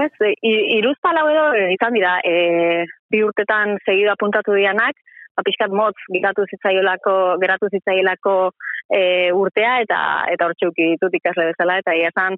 [0.00, 4.96] bez, i- iruzpalau edo e, izan dira, e, bi urtetan segido apuntatu dianak,
[5.36, 8.52] ba, pixkat motz geratu zitzaiolako, geratu zitzaiolako
[8.90, 10.00] e, urtea, eta
[10.32, 12.36] eta hor txuki ditut ikasle bezala, eta ia esan,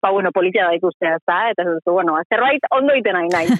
[0.00, 3.28] ba, bueno, politia da ikustea, ez da, eta ez bueno, ba, zerbait ondo iten nahi
[3.34, 3.56] nahi.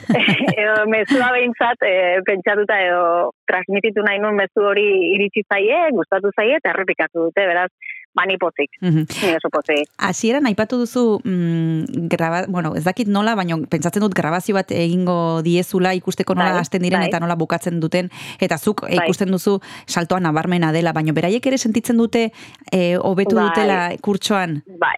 [0.63, 1.95] edo mezua behintzat, e,
[2.27, 3.05] pentsatuta edo
[3.51, 7.69] transmititu nahi nun mezu hori iritsi zaie, gustatu zaie, eta errepikatu dute, beraz,
[8.15, 9.05] bani pozik, Mhm.
[9.23, 9.87] ni oso pozik.
[9.99, 15.43] Hasieran aipatu duzu mm, graba, bueno, ez dakit nola, baina pentsatzen dut grabazio bat egingo
[15.43, 17.09] diezula ikusteko nola Bai, hasten diren bai.
[17.09, 18.97] eta nola bukatzen duten eta zuk Bai.
[19.05, 22.33] ikusten duzu saltoa nabarmena dela, baina beraiek ere sentitzen dute
[22.73, 23.45] eh, hobetu Bai.
[23.49, 24.63] dutela kurtsoan.
[24.67, 24.97] Bai,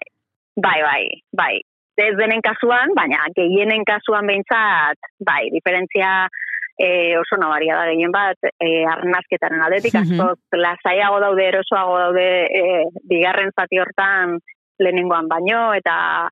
[0.55, 1.03] bai, bai,
[1.37, 1.61] bai.
[1.95, 6.27] Ez denen kasuan, baina gehienen kasuan behintzat, bai, diferentzia
[6.77, 10.19] e, oso nabaria da gehien bat, e, arnazketaren aldetik, Mhm.
[10.19, 14.39] askoz lasaiago daude, erosoago daude, e, bigarren zati hortan
[14.79, 16.29] lehenengoan baino, eta,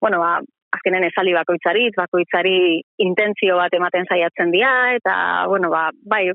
[0.00, 0.38] bueno, ba,
[0.72, 6.30] azkenen esali bakoitzari, bakoitzari intentzio bat ematen saiatzen dira, eta, bueno, ba, bai,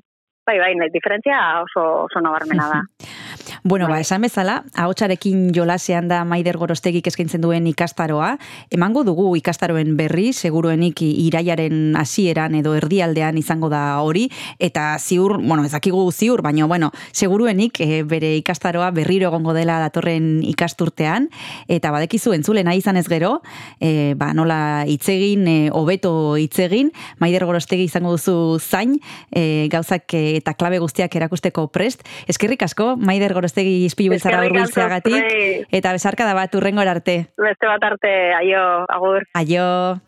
[0.45, 2.81] bai, bai, diferentzia oso, oso nabarmena da.
[3.67, 8.36] Bueno, ba, esan bezala, ahotsarekin jolasean da Maider Gorostegik eskaintzen duen ikastaroa.
[8.69, 14.28] Emango dugu ikastaroen berri, seguruenik iraiaren hasieran edo erdialdean izango da hori,
[14.62, 20.43] eta ziur, bueno, ezakigu ziur, baina, bueno, seguruenik eh, bere ikastaroa berriro egongo dela datorren
[20.45, 21.32] ikasturtean,
[21.65, 23.39] eta badekizu entzule nahi izan ez gero,
[23.80, 28.99] eh, ba, nola hitzegin, eh, hobeto hitzegin, Maider Gorostegi izango duzu zain,
[29.32, 32.06] eh, gauzak eta klabe guztiak erakusteko prest.
[32.30, 37.17] Eskerrik asko, Maider Gorostegi izpilu beltzara urbiltzeagatik, eta besarka da bat urrengor arte.
[37.37, 39.23] Beste bat arte, aio, agur.
[39.33, 40.01] Aio.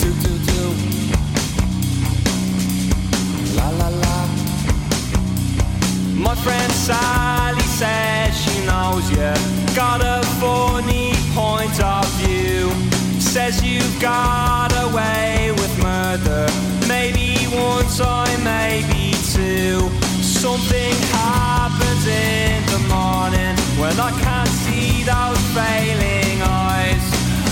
[0.00, 0.62] do do do.
[3.56, 4.16] La la la.
[6.14, 9.32] My friend Sally says she knows you.
[9.74, 12.70] Got a funny point of view.
[13.20, 15.39] Says you got away
[15.70, 16.46] with murder.
[16.88, 19.88] Maybe one time, maybe two.
[20.22, 27.04] Something happens in the morning when I can't see those failing eyes.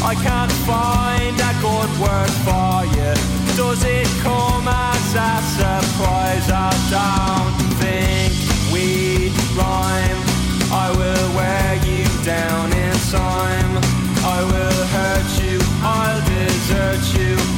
[0.02, 3.14] I can't find a good word for you.
[3.56, 6.48] Does it come as a surprise?
[6.50, 8.32] I don't think
[8.72, 10.20] we rhyme.
[10.70, 13.72] I will wear you down in time.
[14.24, 15.58] I will hurt you.
[15.82, 17.57] I'll desert you.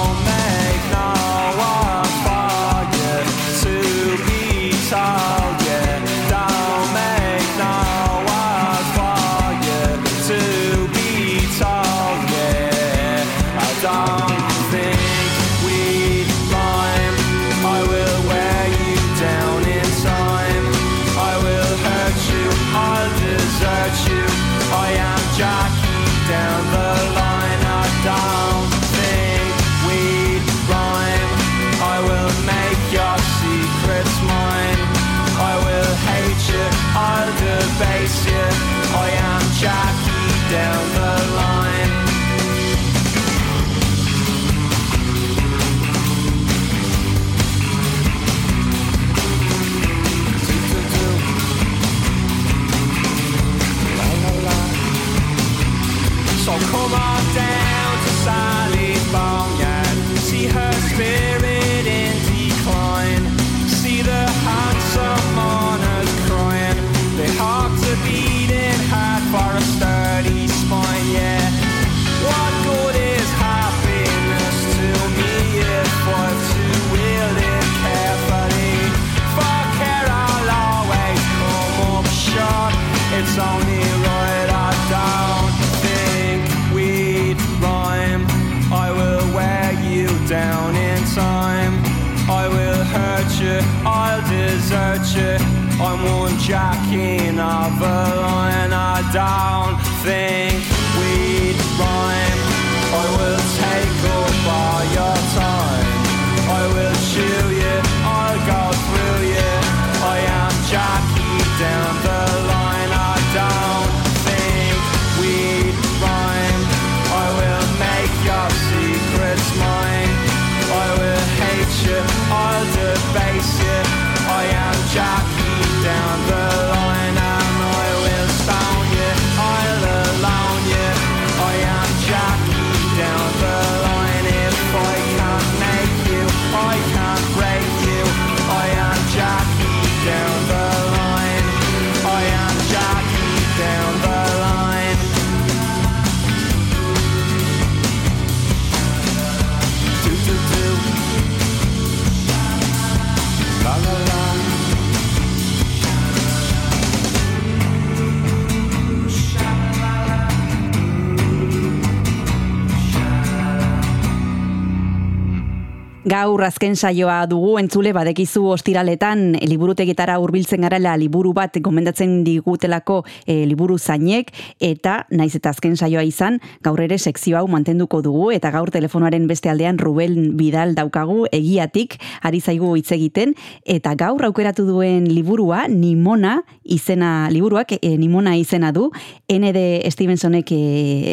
[166.11, 172.97] Gaur azken saioa dugu entzule badekizu ostiraletan e, liburutegitara hurbiltzen garela liburu bat gomendatzen digutelako
[173.23, 178.25] e, liburu zainek eta naiz eta azken saioa izan gaur ere sekzio hau mantenduko dugu
[178.35, 181.95] eta gaur telefonoaren beste aldean Ruben Bidal daukagu egiatik
[182.27, 183.31] ari zaigu hitz egiten
[183.63, 188.89] eta gaur aukeratu duen liburua Nimona izena liburuak e, Nimona izena du
[189.31, 189.87] N.D.
[189.95, 190.59] Stevensonek e,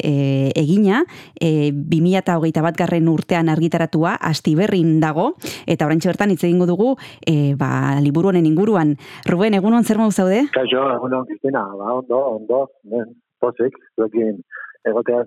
[0.03, 0.17] e,
[0.59, 1.05] egina
[1.39, 5.31] e, 2008 bat garren urtean argitaratua astiberrin dago
[5.67, 6.95] eta oraintxe bertan hitz egingo dugu
[7.27, 8.97] e, ba, liburu honen inguruan.
[9.29, 10.45] Ruben, egunon zer modu zaude?
[10.55, 14.41] Kaixo, egunon, Cristina, ba, ondo, ondo, ben, pozik, zuekin
[14.89, 15.27] egoteaz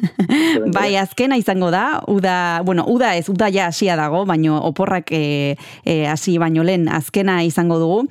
[0.76, 5.56] bai, azkena izango da, uda, bueno, uda ez, uda ja hasia dago, baino oporrak e,
[5.84, 8.02] e, hasi baino lehen azkena izango dugu.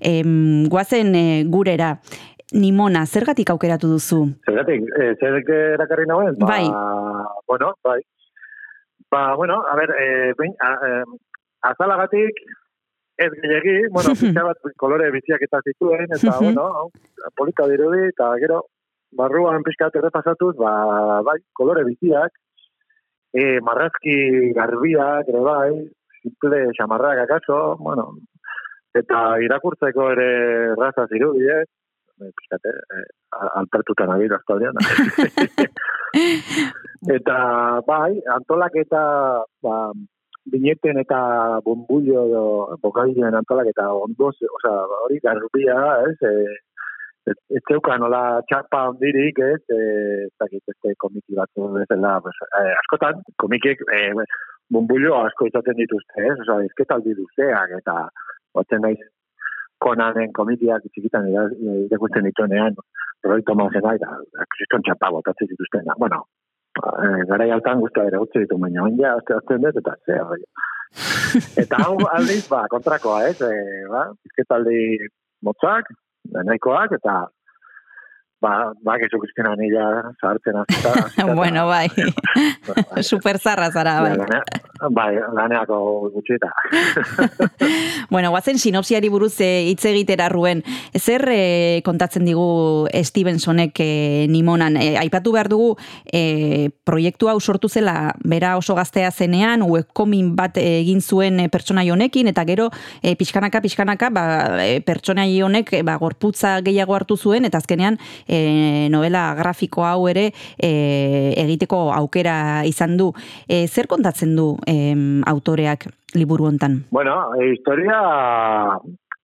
[0.00, 0.20] E,
[0.68, 1.96] guazen e, gurera,
[2.54, 4.20] Nimona, zergatik aukeratu duzu?
[4.46, 6.36] Zergatik, e, zergatik erakarri nagoen?
[6.38, 6.66] Ba, Bai.
[7.50, 7.98] Bueno, bai.
[9.10, 11.02] Ba, bueno, a ber, e, ben, a, e,
[11.62, 12.40] azalagatik,
[13.16, 16.90] ez gehiagi, bueno, pixka bat kolore biziak eta zituen, eta, bueno,
[17.38, 18.64] polita dirudi, eta gero,
[19.16, 20.72] barruan pixka bat errepasatuz, ba,
[21.28, 22.34] bai, kolore biziak,
[23.32, 24.16] e, marrazki
[24.58, 25.70] garbiak, ere bai,
[26.22, 28.10] simple xamarrak akaso, bueno,
[28.96, 30.30] eta irakurtzeko ere
[30.74, 31.64] raza zirudi, eh?
[32.16, 33.04] Eh, pixkat, eh,
[33.60, 34.78] alpertuta nabil aspaldian.
[37.16, 37.36] eta,
[37.84, 39.02] bai, antolak eta,
[39.60, 39.76] ba,
[40.52, 41.18] bineten eta
[41.66, 42.44] bombullo edo
[42.82, 44.72] bokabilen antolak eta ondoz, oza,
[45.04, 45.76] hori garbia,
[46.08, 47.36] ez, e, ez,
[47.68, 49.80] zeukan nola txapa ondirik, ez, e,
[50.26, 54.14] ez dakit, beste komiki batzu bezala, pues, eh, askotan, komikik, eh,
[54.72, 57.98] bombullo asko izaten dituzte, ez, oza, ezketaldi duzeak, eta,
[58.56, 59.04] batzen naiz,
[59.82, 61.52] konanen komikiak txikitan ira-
[61.86, 62.76] irakurtzen dituenean,
[63.26, 64.16] Roy Thomasena eta
[64.54, 65.96] kriston txapa botatzen dituztena.
[65.98, 66.22] Bueno,
[66.80, 70.18] eh, garai altan guztia ere utzi ditu, baina oin ja, azte azten dut, eta ze,
[70.30, 70.40] bai.
[71.62, 75.08] Eta hau aldiz, ba, kontrakoa, ez, e, ba, izketaldi
[75.44, 75.90] motzak,
[76.32, 77.16] nahikoak, eta
[78.46, 79.84] ba, ba, gezu kristina nila
[80.20, 80.92] zahartzen azta.
[81.40, 81.88] bueno, bai.
[83.10, 84.14] Super zarra zara, bai.
[84.90, 86.52] Bai, laneako gutxita.
[88.10, 90.60] Bueno, guazen sinopsiari buruz eh, hitz egitera ruen.
[90.94, 94.76] Zer eh, kontatzen digu Stevensonek eh, Nimonan?
[94.78, 95.72] Eh, aipatu behar dugu
[96.06, 102.30] eh, proiektu hau sortu zela bera oso gaztea zenean, webcomin bat egin zuen pertsonai honekin,
[102.30, 102.68] eta gero
[103.02, 104.24] eh, pixkanaka, pixkanaka, ba,
[104.86, 107.98] pertsonai honek ba, gorputza gehiago hartu zuen, eta azkenean
[108.36, 110.28] eh, novela grafiko hau ere
[110.58, 113.10] eh, egiteko aukera izan du.
[113.48, 116.84] Eh, zer kontatzen du em, autoreak liburu hontan?
[116.90, 117.98] Bueno, e, historia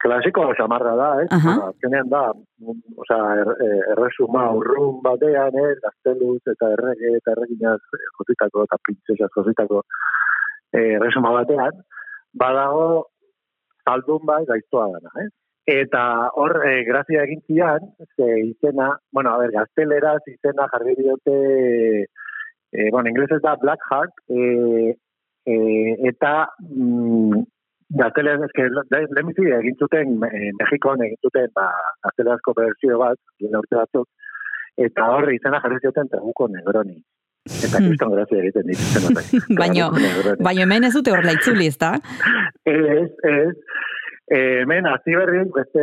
[0.03, 1.27] klasiko samarra da, eh?
[1.31, 1.55] Aha.
[1.55, 3.53] Bueno, azkenean da, mm, osea, er,
[3.95, 5.69] erresuma urrun batean, eh?
[5.85, 7.79] Gazteluz eta errege eta erreginaz
[8.19, 9.85] jositako eta printzesaz jositako
[10.73, 11.85] eh, erresuma batean,
[12.35, 12.89] badago
[13.87, 15.29] zaldun bai gaiztoa dana, eh?
[15.67, 17.85] Eta hor, eh, grazia egin zian,
[18.17, 21.37] ze izena, bueno, a ver, gazteleraz izena jarri diote,
[22.73, 24.97] eh, bueno, inglesez da Blackheart, eh,
[25.47, 27.45] eh, eta mm,
[28.01, 31.69] gazteleraz, eske, lehemizi egin zuten, eh, Mexikon egin zuten, ba,
[32.09, 34.09] gaztelerazko berzio bat, dien urte batzuk,
[34.77, 36.99] eta hor izena jarri zioten Trabuco Negroni.
[37.47, 39.49] Eta kriston grazia egiten dituzten horrek.
[39.63, 39.91] Baino,
[40.43, 41.95] baino hemen ez dute horrela itzuli, ezta?
[42.67, 43.55] Ez, ez.
[44.33, 45.83] Eh, hemen, hasi berri, beste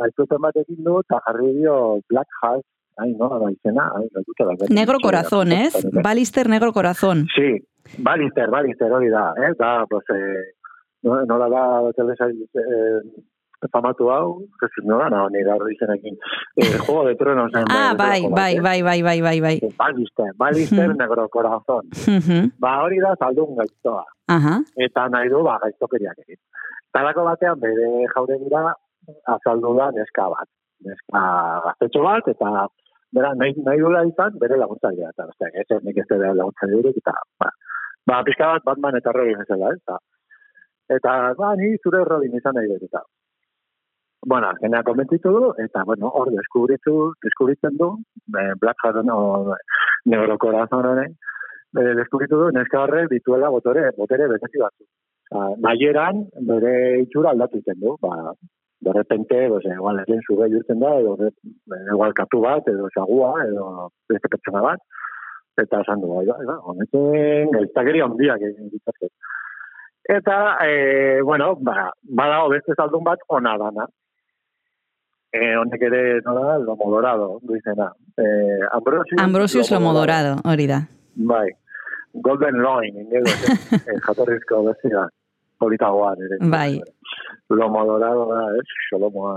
[0.00, 1.74] baituten batekin du, eta jarri dio
[2.08, 2.64] Black Heart,
[3.04, 4.68] ai, no, da izena, ai, gaituta da.
[4.72, 5.74] Negro corazón, ez?
[5.92, 7.26] Balister negro corazón.
[7.34, 7.58] Sí,
[7.98, 9.52] Balister, Balister, hori da, eh?
[9.58, 10.54] Da, pues, eh,
[11.02, 16.16] no, nola da telesail eh, famatu hau, que no da, no, ni gaur izenekin.
[16.56, 17.52] Eh, Juego de Tronos.
[17.54, 18.60] en Ah, bai, bat, bai, eh?
[18.60, 19.60] bai, bai, bai, bai, bai.
[19.76, 21.92] Balister, Balister, negro corazón.
[22.58, 24.06] Ba, hori da, zaldun gaiztoa.
[24.30, 24.60] Aha.
[24.78, 26.38] eta nahi du ba, gaiztokeriak egin.
[26.96, 28.74] Talako batean bere jauregira
[29.34, 30.48] azaldu da neska bat.
[30.86, 31.22] Neska
[31.66, 32.66] gaztetxo bat, eta
[33.16, 35.12] bera, nahi, nahi dula izan, bere laguntzailea.
[35.14, 37.50] Eta, ostia, ez, nik ez dira laguntzailerik, eta, ba,
[38.10, 39.98] ba, pixka bat Batman eta Robin bezala, ez da.
[40.98, 43.02] Eta, ba, ni zure Robin izan nahi dut, eta.
[44.30, 47.94] Bueno, azkenean konbentzitu du, eta, bueno, hor deskubritu, deskubritzen du,
[48.36, 49.16] eh, Black Heart, no,
[50.80, 51.14] honen,
[51.78, 54.84] eh, deskubritu du, neska horrek dituela botore, botere bezaki batzu.
[55.30, 58.32] Osa, nahieran, bere itxura aldatu egiten du, ba,
[58.80, 61.30] de repente, pues, igual egin zube jurtzen da, edo, de,
[61.92, 64.82] igual katu bat, edo sagua, edo beste pertsona bat,
[65.60, 69.10] eta esan du, bai, bai, honekin, gaiztakeria handiak egin ditzake.
[70.10, 73.86] Eta, e, bueno, ba, badago beste zaldun bat ona dana.
[75.30, 77.92] E, honek ere, nola da, lomo dorado, du izena.
[78.18, 78.26] E,
[78.72, 80.80] Ambrosius, Ambrosius Lomo Dorado, hori da.
[81.14, 81.46] Bai.
[82.12, 83.30] Golden Loin, ingego,
[83.86, 85.04] eh, jatorrizko bezia,
[85.60, 86.40] politagoan, ere.
[86.52, 86.80] Bai.
[87.50, 89.36] Lomo dorado da, ez, xolomoa.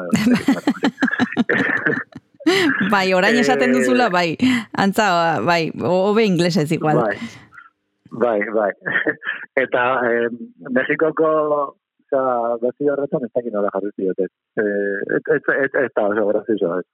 [2.92, 4.36] Bai, orain esaten Eh, duzula, bai.
[4.76, 5.06] Antza,
[5.46, 7.00] bai, hobe inglesez igual.
[7.04, 7.18] Bai,
[8.26, 8.72] bai, bai.
[9.64, 10.28] Eta eh,
[10.76, 11.30] Mexikoko
[12.14, 13.92] oza, bezi horretan ez dakit nola jarri.
[14.08, 14.64] Eh,
[15.18, 16.86] ez, ez, ez, ez da oso grazioso, ez.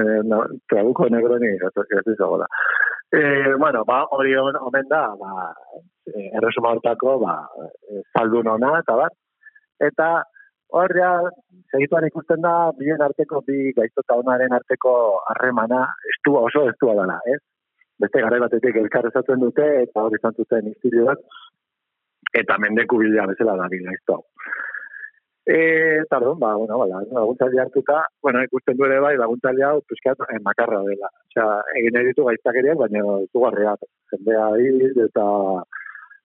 [0.00, 2.46] Eh, no, trabuko negro ni grazioso gola.
[3.12, 5.54] Eh, bueno, ba, hori omen da, ba,
[6.10, 9.14] eh, erresuma hortako, ba, eh, zaldun ona, eta bat.
[9.78, 10.08] Eta
[10.74, 11.12] horrea,
[11.70, 15.84] segituan ikusten da, bien arteko, bi gaiztota onaren arteko harremana,
[16.14, 17.42] estua oso estua dela, ez?
[18.02, 21.22] beste garai batetik elkarrezatzen dute, eta hori izan zuten istirio bat,
[22.40, 24.20] eta mendeku bila bezala da bila izto.
[25.46, 25.58] E,
[26.02, 30.24] eta orduan, ba, bueno, ba, laguntzaile hartuta, bueno, ikusten du ere bai, laguntzaile hau, pixkat,
[30.26, 31.10] eh, makarra dela.
[31.28, 31.46] Osea,
[31.78, 35.26] egin nahi ditu gaitzakeriak, baina zugarriak, jendea hil, eta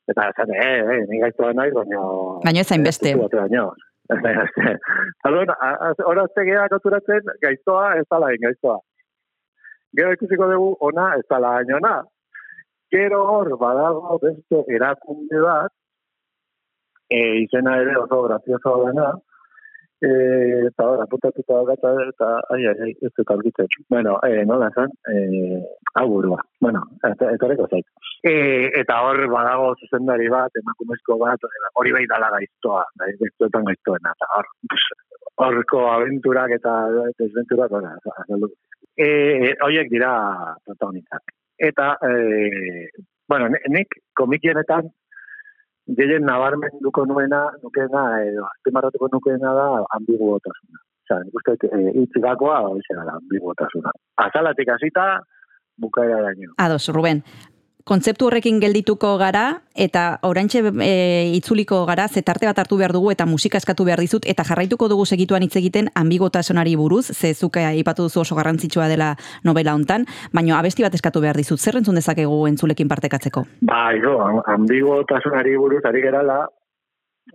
[0.09, 1.99] eta esan, eh, eh, ni gaiztoa nahi, baina...
[2.47, 3.13] Baina ez hainbeste.
[3.22, 3.53] Orduan,
[6.09, 8.80] horazte geha konturatzen, gaiztoa ez dala gaiztoa.
[9.99, 11.93] Gero ikusiko dugu, ona ez dala hain ona.
[12.91, 15.72] Gero hor, badago beste erakunde bat,
[17.12, 19.12] e, izena ere oso grazioso dena,
[20.01, 20.12] e,
[20.70, 23.70] eta hor, apuntatuta gata, eta, ai, ai, ai, ez dut argitzen.
[23.91, 25.59] Bueno, e, nola esan, e,
[25.99, 26.39] hau burua.
[26.64, 27.86] Bueno, eta etorreko zait.
[28.24, 28.34] E,
[28.82, 31.45] eta hor, badago zuzendari bat, emakumezko bat,
[31.82, 34.49] hori bai dala gaiztoa, bai, gaiztoetan gaiztoena, eta hor,
[35.45, 36.76] horko aventurak eta
[37.20, 37.93] desventurak, ora,
[38.24, 38.51] azaldu.
[38.97, 40.12] E, hoiek dira
[40.66, 41.36] protagonistak.
[41.62, 42.89] Eta, e,
[43.30, 44.89] bueno, ni- nik komikienetan
[45.97, 49.67] gehien nabarmenduko nuena, nukeena, edo, azpimarratuko nukeena da
[49.97, 50.81] ambiguotasuna.
[51.03, 53.91] Osea, nik uste, dut, e, hitz gakoa, hori da, ambiguotasuna.
[54.25, 55.07] Azalatik hasita,
[55.77, 56.53] bukaera daño.
[56.57, 57.23] Ados, Ruben.
[57.86, 63.25] Kontzeptu horrekin geldituko gara eta oraintxe e, itzuliko gara zetarte bat hartu behar dugu eta
[63.25, 68.03] musika eskatu behar dizut eta jarraituko dugu segituan hitz egiten ambigotasunari buruz, ze zuk aipatu
[68.03, 71.59] duzu oso garrantzitsua dela novela hontan, baina abesti bat eskatu behar dizut.
[71.59, 73.45] Zer entzun dezakegu entzulekin partekatzeko?
[73.61, 76.45] Bai, jo, am- ambigotasunari buruz ari gerala,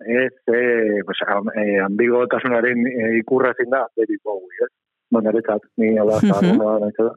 [0.07, 4.71] ez, eh, pues, am, eh, ambigotasunaren eh, ikurra zin da, David Bowie, ez?
[5.11, 7.13] Bueno, eretzat, ni zagoa nahi da,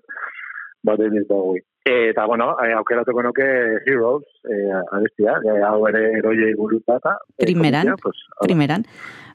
[0.84, 1.64] ba, David Bowie.
[1.86, 3.46] Eta, bueno, eh, aukeratuko nuke
[3.86, 7.18] Heroes, eh, abestia, eh, hau ere eroiei buruz data.
[7.38, 8.86] Primeran, komikia, pues, primeran.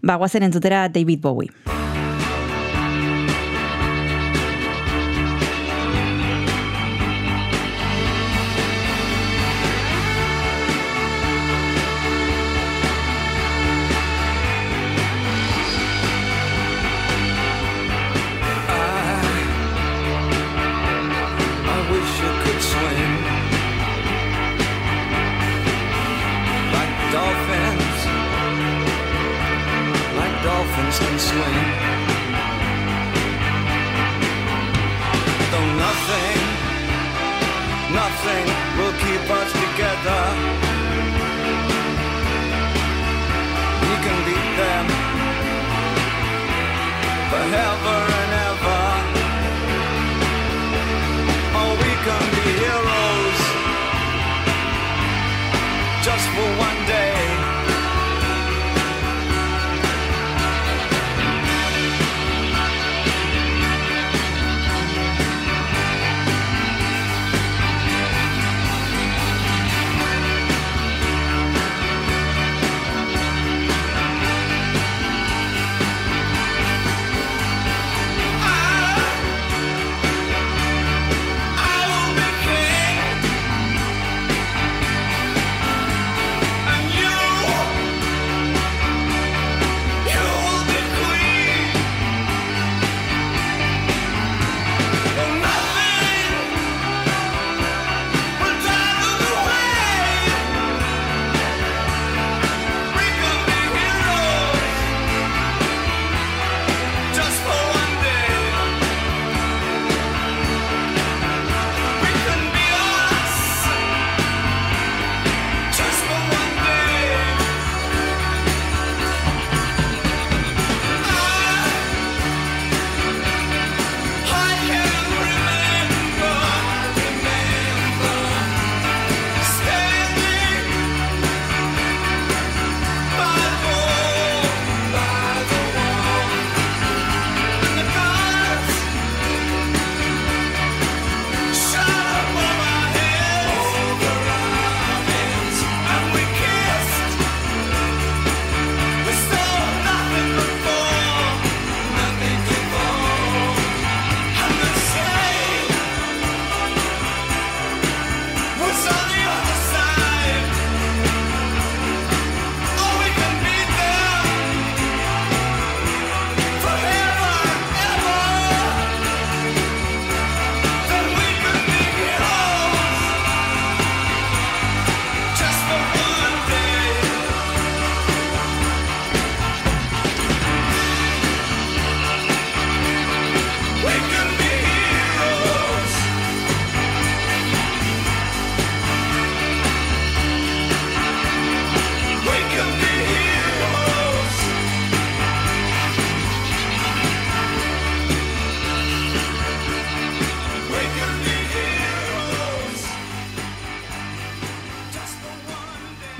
[0.02, 1.83] Ba, guazen entzutera David Bowie.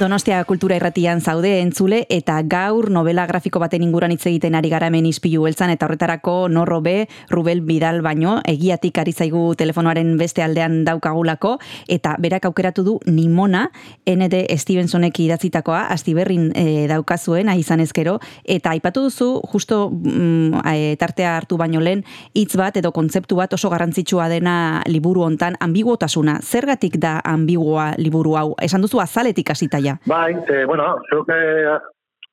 [0.05, 4.91] Donostia kultura irratian zaude entzule eta gaur novela grafiko baten inguruan hitz egiten ari gara
[4.91, 10.43] hemen ispilu beltzan eta horretarako norro be Rubel Bidal baino egiatik ari zaigu telefonoaren beste
[10.45, 11.55] aldean daukagulako
[11.89, 13.63] eta berak aukeratu du Nimona
[14.05, 21.33] ND Stevensonek idatzitakoa Astiberrin e, daukazuen izan ezkero eta aipatu duzu justo mm, e, tartea
[21.39, 27.01] hartu baino lehen hitz bat edo kontzeptu bat oso garrantzitsua dena liburu hontan ambiguotasuna zergatik
[27.01, 29.94] da ambigua liburu hau esan duzu azaletik hasita ja.
[30.07, 31.79] Bai, e, bueno, zuk eh,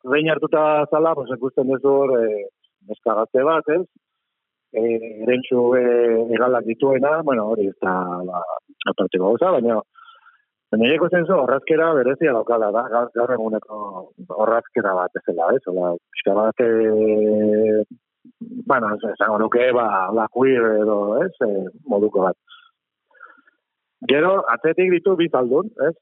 [0.03, 2.45] behin hartuta zala, pues, ikusten duzu hor, eh,
[2.89, 3.84] neskagatze bat, ez?
[4.74, 7.95] Eh, erentzu eh, egalak dituena, bueno, hori ez da,
[8.28, 8.43] ba,
[8.93, 9.82] aparteko gauza, baina
[10.72, 13.80] Baina eko zenzu horrazkera berezia daukala da, gaur, eguneko
[14.38, 15.59] horrazkera bat ezela, ez?
[15.68, 17.84] Ola, pixka bat, e,
[18.72, 20.95] bueno, esango nuke, ba, la queer edo,
[21.26, 21.34] ez?
[21.43, 22.39] E, moduko bat.
[24.09, 25.93] Gero, atzetik ditu bi zaldun, ez?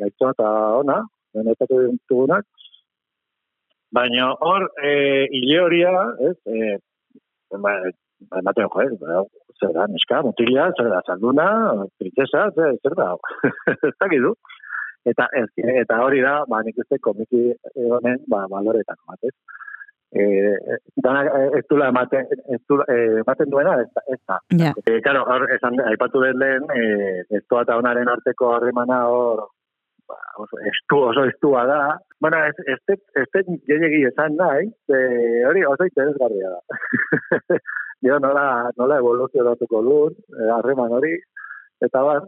[0.00, 0.98] Gaitzoa eta ona,
[1.32, 2.44] benetatu ditugunak.
[3.96, 4.90] Baina hor, e,
[5.38, 5.92] hile horia,
[6.28, 6.34] ez?
[6.52, 6.76] E,
[7.54, 7.72] ba, ba,
[8.42, 8.92] ematen jo, ez?
[9.00, 9.22] Ba,
[9.56, 11.48] zer da, neska, mutilia, zer da, zalduna,
[12.02, 13.08] princesa, zer, zer da,
[13.88, 14.34] ez dakizu.
[15.08, 15.48] Eta, ez,
[15.80, 17.46] eta hori da, ba, nik uste komiki
[17.86, 19.36] honen, ba, baloretako bat, ez?
[20.14, 20.22] E,
[21.02, 21.24] dana,
[21.58, 24.38] ez dula ematen, ez dula, e, ematen duena, ez da, ez da.
[24.60, 24.72] Ja.
[24.84, 29.46] E, claro, hor, esan, aipatu den lehen, e, ez eta onaren arteko harremana hor,
[30.08, 31.80] ba, oso, estu, oso estua da.
[32.20, 33.46] Bueno, ez, ez, ez, ez,
[33.76, 35.00] ez esan nahi, e,
[35.50, 37.60] hori oso interesgarria da.
[38.04, 39.80] Dio, nola, nola evoluzio datuko
[40.12, 41.14] eh, harreman hori,
[41.82, 42.26] eta bar,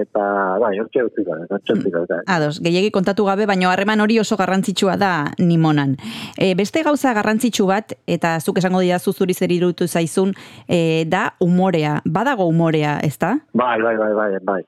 [0.00, 0.24] eta,
[0.62, 2.20] bai, hortxe utzik da, hortxe utzik da.
[2.36, 5.96] Ados, gehiagi kontatu gabe, baino harreman hori oso garrantzitsua da nimonan.
[6.36, 10.32] E, beste gauza garrantzitsu bat, eta zuk esango dira zuzuri zer irutu zaizun,
[10.68, 11.98] e, da umorea.
[12.04, 13.36] Badago umorea, ez da?
[13.52, 14.62] Bai, bai, bai, bai, bai.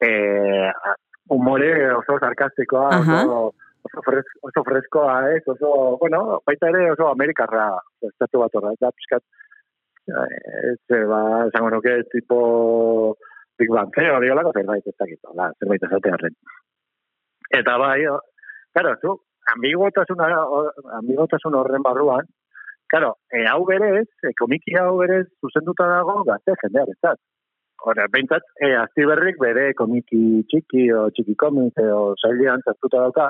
[0.00, 0.10] E,
[1.30, 3.22] umore oso sarkastikoa, Aha.
[3.22, 3.54] oso,
[3.86, 7.70] oso, fres, oso freskoa, ez, oso, bueno, baita ere oso amerikarra,
[8.10, 9.24] estatu bat horra, eta pixkat,
[10.10, 12.40] eh, ez, ba, esango nuke, tipo,
[13.60, 16.36] Big Bang Theory, holako zerbait ez dakit, hola, zerbait esatearen.
[17.58, 17.98] Eta bai,
[18.72, 19.16] claro, zu,
[19.54, 20.22] ambigotasun,
[20.98, 22.30] ambigotasun horren barruan,
[22.92, 27.16] claro, e, hau berez, e, komiki hau berez, zuzenduta dago, gazte jendear, ez
[27.80, 33.28] Hora, behintzat, e, aztiberrik bere komiki txiki o txiki komik o zailean zartuta dauka.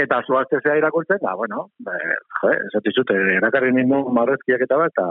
[0.00, 1.96] Eta zuazte zea irakurtzen, da, bueno, be,
[2.40, 5.10] jo, esatizut, erakarri nindu marrezkiak eta bat, eta,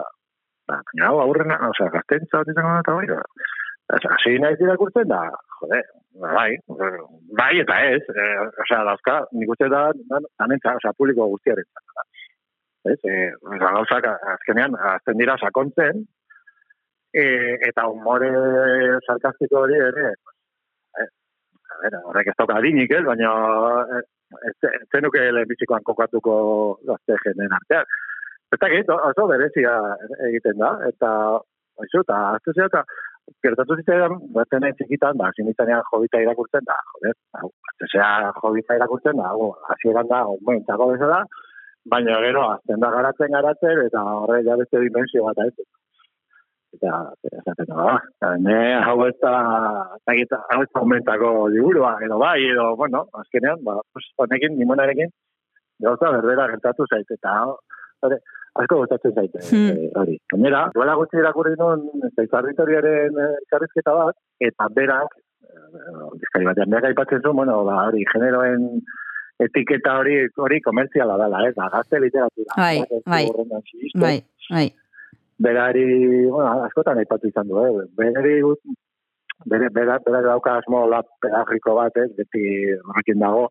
[0.68, 5.22] ba, baina hau aurrena, osea, gaztentza bat izango da, eta bai, hasi naiz irakurtzen, da,
[5.60, 5.82] jode,
[6.22, 6.50] ba, bai,
[7.42, 8.28] bai eta ez, e,
[8.66, 9.88] osea, dauzka, nik uste da,
[10.48, 12.08] anentza, osea, publiko guztiaren da.
[12.92, 13.16] Ez, e,
[13.54, 16.06] osea, gauzak, azkenean, azten dira sakontzen,
[17.16, 17.26] e,
[17.70, 18.32] eta humore
[19.08, 20.10] sarkastiko hori ere,
[21.02, 21.08] eh,
[21.84, 23.32] ver, horrek ez dauka adinik, ez, baina
[23.98, 24.02] eh,
[24.50, 26.36] ez, ez zenuke lehenbizikoan kokatuko
[26.90, 27.96] gazte jenden artean.
[28.56, 29.76] Eta git, oso berezia
[30.30, 31.12] egiten da, eta
[31.84, 32.84] Aizu, eta azte zera, eta
[33.44, 39.20] gertatu zitzaidan, batzen txikitan, ba, zinitzanean jovita irakurtzen, da, joder, hau, azte zera jovita irakurtzen,
[39.20, 41.24] da, hau, hasieran da, aumentako bezala,
[41.92, 45.68] baina gero, azten da garatzen garatzen, eta horre ja beste dimensio bat, ez,
[46.78, 46.94] eta
[47.42, 49.36] esaten da, ba, ne hau ez da,
[50.08, 51.20] dakit, hau ez da
[51.58, 55.12] liburua, edo bai, edo, bueno, azkenean, ba, pues, honekin, nimonarekin,
[55.84, 57.36] gauza berbera gertatu zait, eta
[58.06, 58.24] hori,
[58.62, 59.72] asko gustatzen zaite, Hmm.
[59.72, 60.18] eh, hori.
[60.34, 61.82] Gainera, duela gutxi irakurri nun,
[62.16, 68.82] zaizarritoriaren ikarrizketa bat, eta berak, eh, bizkari batean, berak aipatzen zuen, bueno, ba, hori, generoen
[69.40, 72.54] etiketa hori, hori komertziala dela, ez, da, gazte literatura.
[72.56, 73.26] Bai, bai.
[73.96, 74.18] Bai,
[74.50, 74.68] bai.
[75.38, 75.86] berari,
[76.32, 77.88] bueno, askotan aipatu izan du, eh?
[77.98, 78.42] berari
[79.46, 80.86] bere, bera, bera dauka asmo
[81.22, 82.44] pedagogiko bat, ez, beti
[82.88, 83.50] horrekin dago,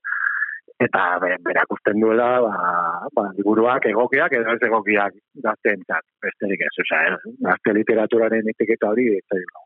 [0.83, 2.55] eta be, berak usten duela, ba,
[3.15, 5.15] ba, liburuak egokiak edo ez egokiak
[5.45, 7.19] gazteentzat, besterik ez, osea,
[7.49, 9.65] gazte literaturaren etiketa hori, ez da.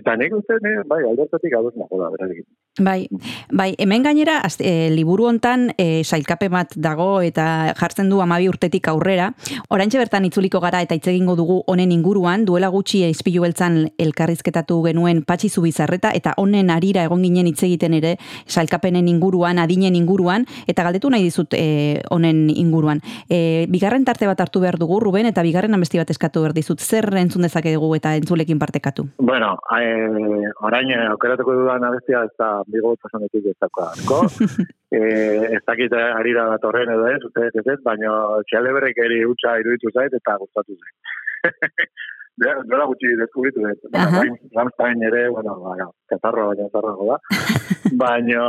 [0.00, 2.46] Eta nik uste, ne, bai, aldertatik aduz nago da, berarekin.
[2.80, 3.06] Bai,
[3.50, 8.46] bai, hemen gainera az, e, liburu hontan e, sailkape bat dago eta jartzen du amabi
[8.48, 9.26] urtetik aurrera.
[9.68, 14.78] Oraintxe bertan itzuliko gara eta hitz egingo dugu honen inguruan, duela gutxi izpilu beltzan elkarrizketatu
[14.86, 18.14] genuen patxi zubizarreta eta honen arira egon ginen hitz egiten ere
[18.46, 23.04] sailkapenen inguruan, adinen inguruan, eta galdetu nahi dizut e, honen inguruan.
[23.28, 26.80] E, bigarren tarte bat hartu behar dugu, Ruben, eta bigarren amesti bat eskatu behar dizut.
[26.80, 29.10] Zer entzun dezakegu eta entzulekin partekatu?
[29.20, 34.20] Bueno, eh, orain eh, aukeratuko dudan abestia ez da bigotasunetik ez dauka asko.
[34.96, 35.00] e,
[35.56, 38.14] ez dakit ari da datorren edo ez, uste ez ez, baina
[38.50, 41.92] txeleberrek eri utxa iruditu zait eta gustatu zait.
[42.42, 43.84] Dela gutxi deskubritu dut.
[44.56, 47.18] Ramstein ere, bueno, baina, katarro baina zarrago da.
[48.02, 48.46] Baina,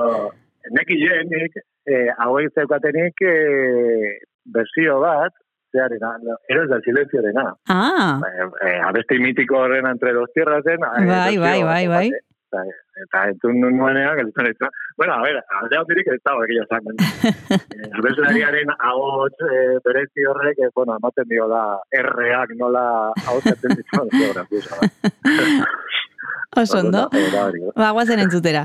[0.78, 4.14] neki jenik, eh, hauei zeukatenik eh,
[4.55, 5.36] bertsio bat,
[5.74, 6.14] zearena,
[6.47, 7.47] eros da silenziorena.
[7.68, 8.22] Ah.
[8.30, 10.80] Eh, eh, abesti mitiko horren entre dos tierras zen.
[10.80, 12.07] Bai, bai, bai, bai
[12.53, 12.61] eta,
[13.05, 16.83] eta entzun nuenea, gertzen ez da, bueno, a ver, aldea hondirik ez dago egia zan.
[17.57, 21.63] eh, Abeslariaren ahots e, eh, berezi horrek, ez, bueno, ematen dio da,
[21.99, 22.85] erreak nola
[23.25, 23.93] ahotzatzen ditu.
[26.61, 27.03] Oso, no?
[27.09, 27.75] Ba, guazen entzutera.
[27.75, 28.63] Ba, guazen entzutera.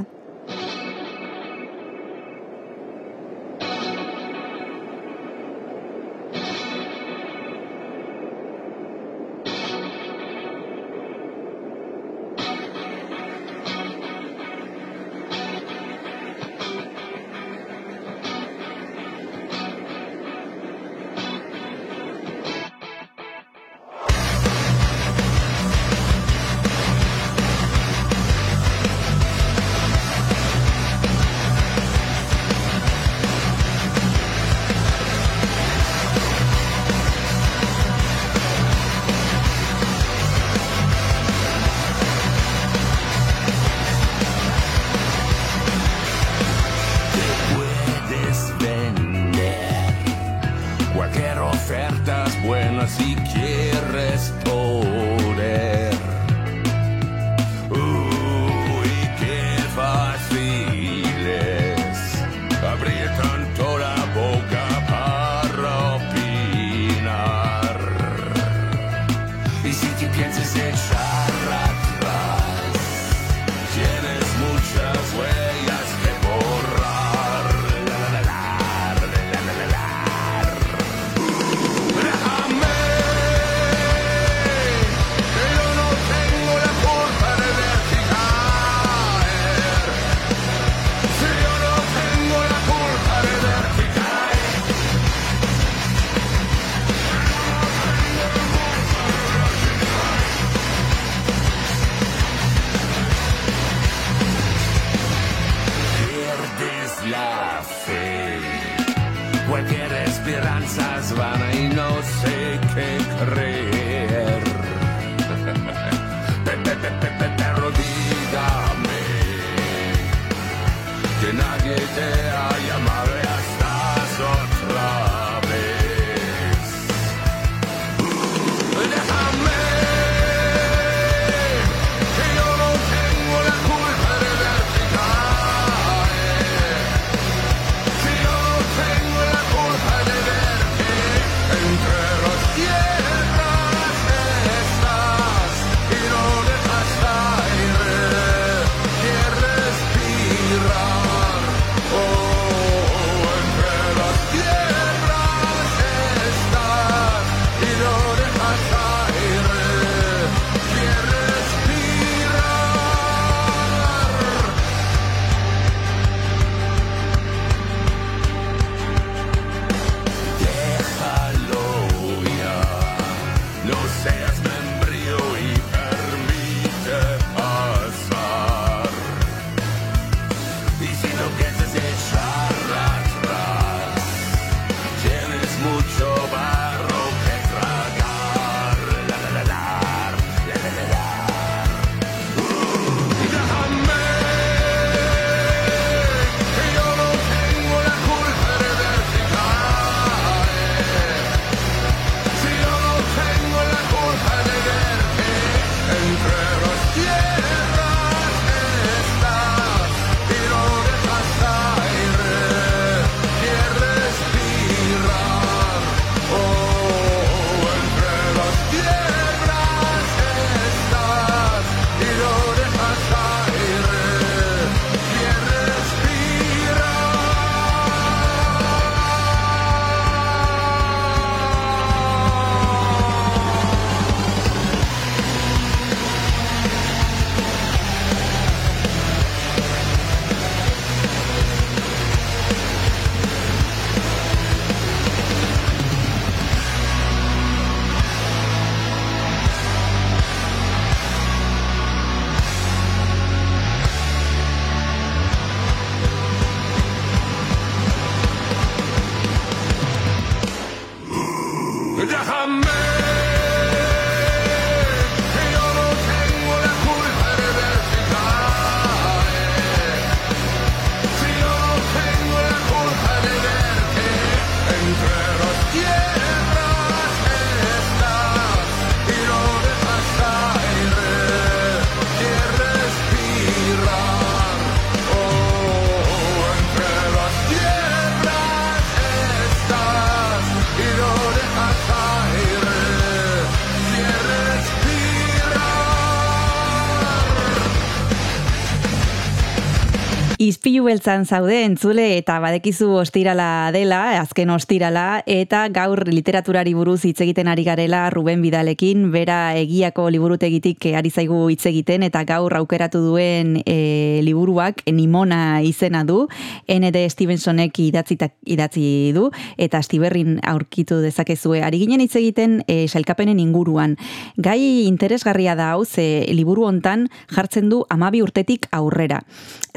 [300.69, 307.23] Ispilu beltzan zaude entzule eta badekizu ostirala dela, azken ostirala, eta gaur literaturari buruz hitz
[307.25, 313.01] egiten ari garela Ruben Bidalekin, bera egiako liburutegitik ari zaigu hitz egiten, eta gaur aukeratu
[313.01, 316.27] duen e, liburuak Nimona izena du,
[316.69, 317.07] N.D.
[317.16, 318.85] Stevensonek idatzi, idatzi
[319.16, 321.62] du, eta Stiberrin aurkitu dezakezue.
[321.64, 323.97] Ari ginen hitz egiten e, sailkapenen inguruan.
[324.37, 329.25] Gai interesgarria da hau, ze liburu hontan jartzen du amabi urtetik aurrera.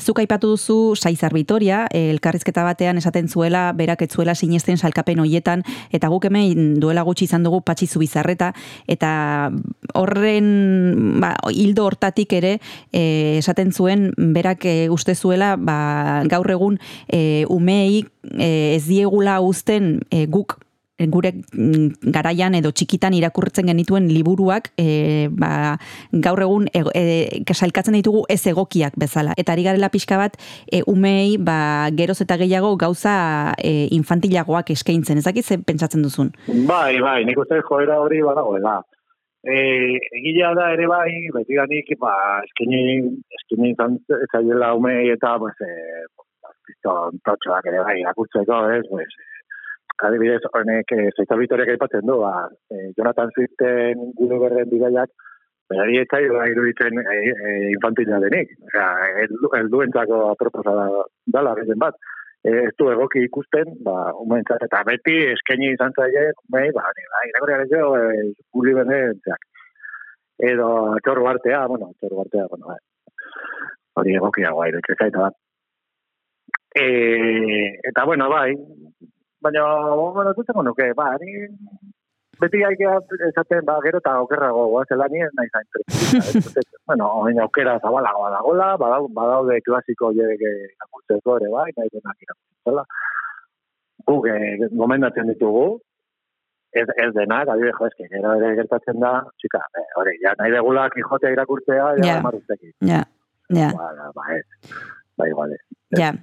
[0.02, 5.64] Zuk aipatu duzu Saizar Vitoria, elkarrizketa batean esaten zuela, berak etzuela sinesten salkapen hoietan,
[5.94, 8.52] eta guk hemen duela gutxi izan dugu patxizu bizarreta,
[8.92, 9.12] eta
[9.98, 10.50] horren
[11.22, 12.58] ba, hildo hortatik ere
[12.92, 18.04] e, esaten zuen, berak e, uste zuela, ba, gaur egun e, umei
[18.38, 20.60] e, ez diegula uzten e, guk
[21.10, 25.78] gure mm, garaian edo txikitan irakurtzen genituen liburuak e, ba,
[26.12, 27.42] gaur egun e, e,
[27.92, 29.34] ditugu ez egokiak bezala.
[29.38, 30.38] Eta ari garela pixka bat
[30.72, 35.18] e, umei ba, geroz eta gehiago gauza e, infantilagoak eskaintzen.
[35.18, 36.32] Ez dakit ze pentsatzen duzun?
[36.68, 38.82] Bai, bai, nik uste joera hori badagoela.
[39.42, 42.14] E, egila da ere bai, beti ganik, ba,
[42.46, 42.82] eskini,
[43.40, 43.74] eskini
[44.32, 46.06] zailela umei eta, pues, e,
[46.68, 47.18] pizton
[47.66, 49.10] ere bai, irakurtzeko, ez, pues,
[50.08, 55.12] adibidez, honek, e, zeita bitoriak aipatzen du, ba, e, Jonathan Swiften gure berren bidaiak,
[55.72, 56.08] berari ez
[56.52, 58.52] iruditzen e, e, infantila denik.
[58.68, 58.90] Osea,
[59.60, 60.88] el duentzako aproposa da,
[61.38, 61.96] dala, bat.
[62.44, 67.06] E, ez du egoki ikusten, ba, umentzat, eta beti eskaini izan zaile, mei, ba, ni,
[67.14, 69.20] ba, irakoria gehiago, e, guri berren
[70.42, 70.68] Edo,
[71.06, 72.78] txorro artea, bueno, txorro artea, bueno, ba,
[74.02, 75.38] hori egokiagoa iruditzen zaita bat.
[76.74, 76.88] E,
[77.92, 78.56] eta, bueno, bai,
[79.42, 79.64] baina,
[79.96, 81.48] bueno, zutzen nuke, ba, ni
[82.42, 82.96] beti haikea
[83.30, 85.68] esaten, ba, gero eta okerrago, guazela nien, nahi zain
[86.88, 92.86] bueno, hain aukera zabalagoa dagoela, badaude klasiko jedeke irakurtzeko ere, bai, nahi denak irakurtzela.
[94.10, 95.66] Guk, eh, gomendatzen ditugu,
[96.74, 100.56] ez, ez denak, adibide jo, eski, gero ere gertatzen da, txika, eh, hori, ja, nahi
[100.56, 102.24] degula Kijotea irakurtzea, ja, yeah.
[102.26, 102.74] maruztekin.
[102.90, 103.04] Ja,
[103.54, 103.70] ja.
[103.78, 104.74] Ba, ba, ez,
[105.18, 105.81] ba, igual, ez.
[105.98, 106.14] Ja.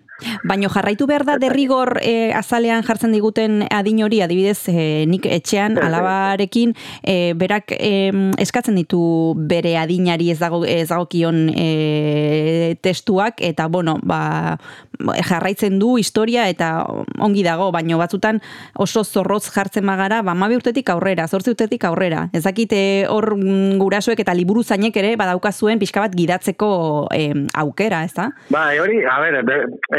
[0.42, 5.78] Baino jarraitu behar da derrigor e, azalean jartzen diguten adin hori, adibidez, e, nik etxean
[5.78, 6.74] alabarekin
[7.06, 8.10] e, berak e,
[8.42, 9.00] eskatzen ditu
[9.38, 14.58] bere adinari ez dago ez dagokion e, testuak eta bueno, ba,
[14.98, 16.82] jarraitzen du historia eta
[17.22, 18.40] ongi dago, baino batzutan
[18.74, 22.26] oso zorroz jartzen magara, ba 12 urtetik aurrera, 8 urtetik aurrera.
[22.34, 26.70] Ez dakite hor mm, gurasoek eta liburu zainek ere badaukazuen pixka bat gidatzeko
[27.14, 28.30] e, aukera, ez da?
[28.50, 29.42] Bai, hori, a ber,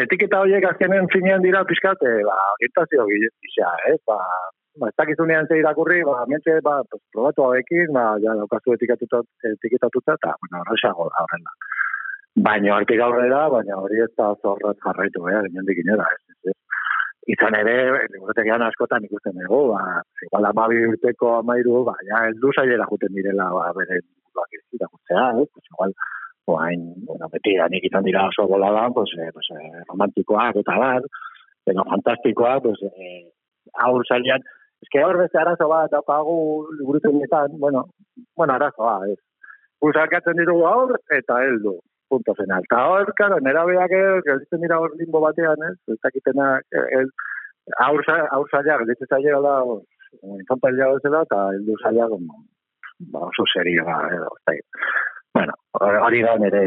[0.03, 3.97] etiketa horiek azkenen finean dira pixkat, e, ba, orientazio gisa, eh?
[4.07, 4.17] Ba,
[4.79, 10.15] ba, ez dakizunean ze irakurri, ba, mentxe, ba, pues, probatu hauekin, ba, ja, daukazu etiketatuta,
[10.15, 11.55] eta, bueno, horrexago da, horrela.
[12.47, 16.57] Baina, artik aurrera, baina hori ez da zorrat jarraitu, eh, ginen dikinera, ez, ez.
[17.33, 17.75] Izan ere,
[18.13, 23.13] liburutekian askotan ikusten dugu, ba, igual amabi urteko amairu, ba, ja, ez du zailera juten
[23.17, 23.99] direla, ba, bere,
[24.37, 25.93] ba, irakurtzea, eh, pues, igual,
[26.53, 31.03] oain, bueno, beti nik izan dira oso bola pues, eh, pues, eh, romantikoak eta bat,
[31.65, 33.31] pero fantastikoak, pues, eh,
[33.85, 34.41] aur zailan,
[34.81, 36.67] es que beste arazo bat, daukagu
[37.19, 37.85] ditan, bueno,
[38.35, 39.19] bueno, arazo bat, ez.
[39.81, 41.79] Usarkatzen ditugu aur, eta heldu,
[42.09, 42.63] punto final.
[42.63, 43.93] Eta hor, karo, nera beak,
[44.25, 47.11] gelditzen dira hor limbo batean, ez, ez dakitena, el,
[47.85, 48.03] aur,
[48.37, 49.55] aur zaila, gelditzen zaila da,
[50.39, 52.09] infantalia bezala, eta heldu zaila,
[53.13, 54.33] ba, oso serio, ba, edo,
[55.33, 56.63] Bueno, hori da nire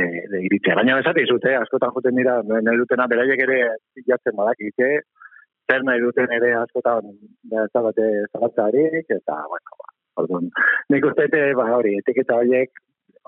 [0.46, 0.76] iritzea.
[0.78, 3.58] Baina esate izute, askotan joten dira, nahi dutena beraiek ere
[4.06, 4.90] jatzen badak ite,
[5.70, 7.10] zer nahi duten ere askotan
[7.72, 9.90] zabate zabatzarik, eta, bueno, ba,
[10.22, 10.48] orduan,
[10.94, 12.82] nik uste, ba, hori, etiketa horiek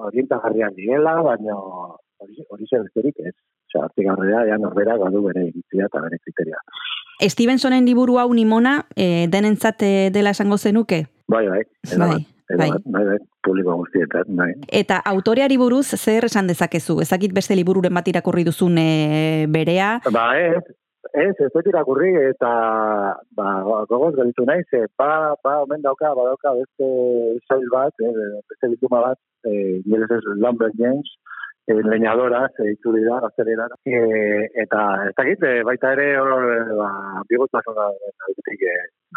[0.08, 3.34] orienta jarrian direla, baina hori, zer besterik ez.
[3.74, 6.60] Osea, hartik aurrera, ja norbera gadu bere iritzia eta bere kriteria.
[7.30, 11.04] Stevensonen liburu hau nimona, e, denentzat eh, dela esango zenuke?
[11.30, 11.62] Bai, bai.
[11.98, 12.20] Bai.
[12.44, 12.68] Bai.
[12.84, 14.50] bai, bai, publiko guztietan, bai.
[14.68, 16.98] Eta autoreari buruz, zer esan dezakezu?
[17.00, 19.94] Ezakit beste libururen bat irakurri duzun e, berea?
[20.12, 20.60] Ba, ez,
[21.14, 22.50] ez, ez dut irakurri, eta
[23.38, 23.48] ba,
[23.88, 26.90] gogoz galitu nahi, ze, ba, ba, omen dauka, ba, dauka, beste
[27.48, 31.16] zail bat, eh, beste bituma bat, nire ez Lambert James,
[31.66, 33.66] leñadora, ze itzuli da, gaztelera.
[33.84, 36.44] Eh, eta, ez dakit, eh, baita ere, hor,
[36.76, 38.76] ba, bigotazona, eh,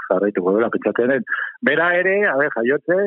[0.09, 1.23] jarraituko duela pentsatzen
[1.61, 2.97] Bera ere, a ver, jaiotze,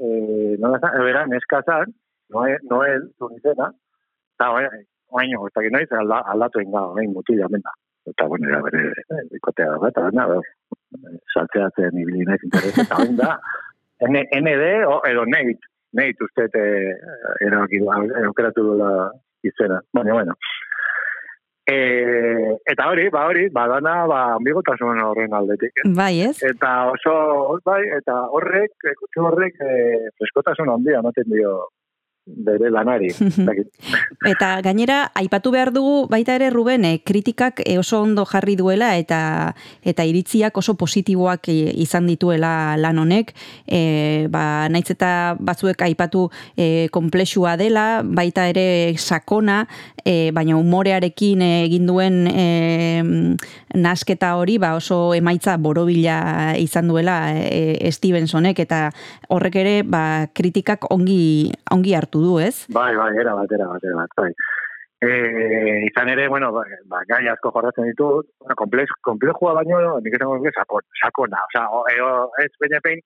[0.00, 1.94] eh, no la sabe, bera, neskazan,
[2.30, 3.70] Noel, Noel, tunizena,
[4.34, 7.70] eta oain, ez dakit noiz, aldatu inga, oain mutila, menda.
[8.06, 8.92] Eta, bueno, era bere,
[9.36, 10.26] ikotea da, eta, na,
[11.34, 13.38] saltzeatzen ibili nahi interesa, eta oain da,
[14.42, 15.58] ND, o, edo Nate,
[15.96, 16.48] Nate, uste,
[17.46, 17.80] erabaki,
[18.26, 18.90] aukeratu duela
[19.46, 19.80] izena.
[19.94, 20.34] Baina, bueno,
[21.68, 25.82] E, eta hori, ba hori, badana, ba, ambigotasun horren aldetik.
[25.82, 25.90] Eh?
[25.98, 26.38] Bai, ez?
[26.48, 27.12] Eta oso,
[27.66, 28.72] bai, eta horrek,
[29.02, 29.74] kutsu horrek, e,
[30.16, 31.52] freskotasun handia ematen dio
[32.28, 33.08] bere lanari.
[34.32, 38.90] Eta gainera, aipatu behar dugu baita ere Ruben, eh, kritikak eh, oso ondo jarri duela
[38.98, 43.32] eta eta iritziak oso positiboak eh, izan dituela lan honek.
[43.66, 49.62] E, ba, naitz eta batzuek aipatu e, komplexua dela, baita ere sakona,
[50.04, 53.06] e, baina umorearekin egin duen e,
[53.78, 58.88] nasketa hori ba oso emaitza borobila izan duela e, Stevensonek eta
[59.28, 62.66] horrek ere ba, kritikak ongi, ongi hartu du, ez?
[62.74, 64.32] Bai, bai, era bat, era bat, era bat, bai.
[65.00, 70.16] E, izan ere, bueno, ba, ba, gai asko jorratzen ditut, bueno, komplex, komplejua baino, nik
[70.18, 72.00] esango nuke sakon, sakona, o sea, o, e,
[72.42, 73.04] ez baina pein,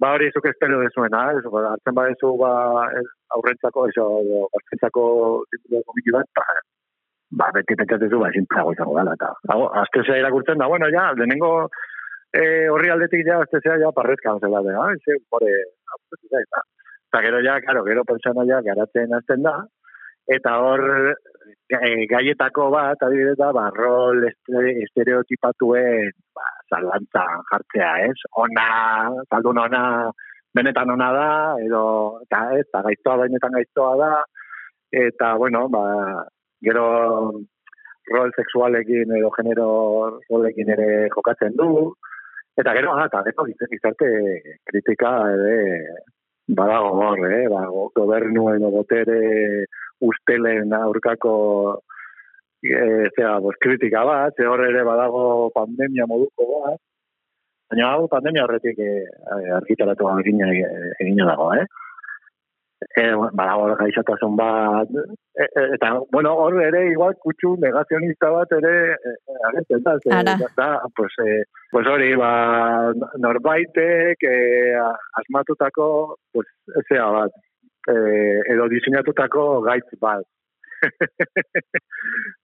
[0.00, 2.52] ba hori zuk espero dezuena, ez, ba, hartzen badezu, ba,
[3.00, 3.06] ez,
[3.38, 4.04] aurrentzako, eso,
[4.52, 5.06] gaztentzako
[5.54, 6.44] titulo komiki bat, ba,
[7.40, 11.54] ba, beti pentsatezu, ba, zinplago izango dela, eta, hago, aztezea irakurtzen da, bueno, ja, lehenengo
[12.36, 15.56] eh, horri aldetik ja, aztezea ja, parrezka, zela, ah, eze, more,
[17.14, 19.64] eta, eta gero ja, claro, gero pertsona ja, garatzen azten da,
[20.26, 21.14] eta hor
[21.70, 28.18] e, gaietako bat, adibidez da, ba, rol este- estereotipatuen ba, zalantzan jartzea, ez?
[28.36, 30.10] Ona, zaldun ona,
[30.54, 31.30] benetan ona da,
[31.62, 34.12] edo, eta ez, eta gaiztoa benetan gaiztoa da,
[34.90, 35.84] eta, bueno, ba,
[36.62, 36.86] gero
[38.10, 39.68] rol sexualekin edo genero
[40.28, 41.94] rolekin ere jokatzen du,
[42.58, 44.10] eta gero, ah, eta gero gizarte
[44.66, 45.54] kritika ere
[46.48, 47.46] badago hor, eh?
[47.48, 49.64] ba, go- gobernuen botere
[50.04, 51.80] ustelen aurkako
[52.64, 56.80] e, zera, bos, kritika bat, ze hor ere badago pandemia moduko bat,
[57.70, 58.90] baina hau pandemia horretik e,
[59.56, 60.50] argitaratu egina,
[61.00, 61.64] egina dago, eh?
[62.96, 63.04] E,
[63.38, 64.90] badago hor gaixotasun bat,
[65.34, 69.94] e, e, eta, bueno, hor ere igual kutsu negazionista bat ere e, e, agertzen da,
[70.02, 70.36] ze, Ara.
[70.58, 72.30] da, pues, e, pues hori, ba,
[73.24, 74.36] norbaitek e,
[75.22, 75.88] asmatutako,
[76.32, 76.50] pues,
[76.82, 77.42] ezea bat,
[77.88, 77.96] e,
[78.54, 80.26] edo diseinatutako gaitz bat.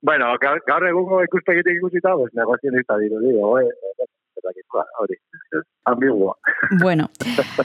[0.09, 3.66] bueno, gaur, gaur egungo ikuspegitik ikusita, pues, negozionista dirudi, oe,
[5.01, 5.16] hori,
[5.84, 6.36] ambigua.
[6.82, 7.11] Bueno,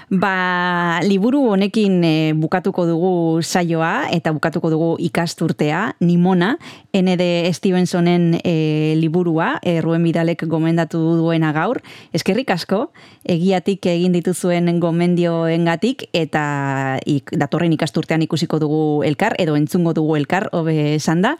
[0.10, 6.56] ba, liburu honekin eh, bukatuko dugu saioa eta bukatuko dugu ikasturtea, Nimona,
[6.94, 7.52] N.D.
[7.54, 11.82] Stevensonen eh, liburua, eh, Ruen Bidalek gomendatu duena gaur.
[12.14, 12.92] Eskerrik asko,
[13.24, 20.50] egiatik egin dituzuen gomendioengatik eta ik, datorren ikasturtean ikusiko dugu elkar, edo entzungo dugu elkar,
[20.56, 21.36] hobe esan da.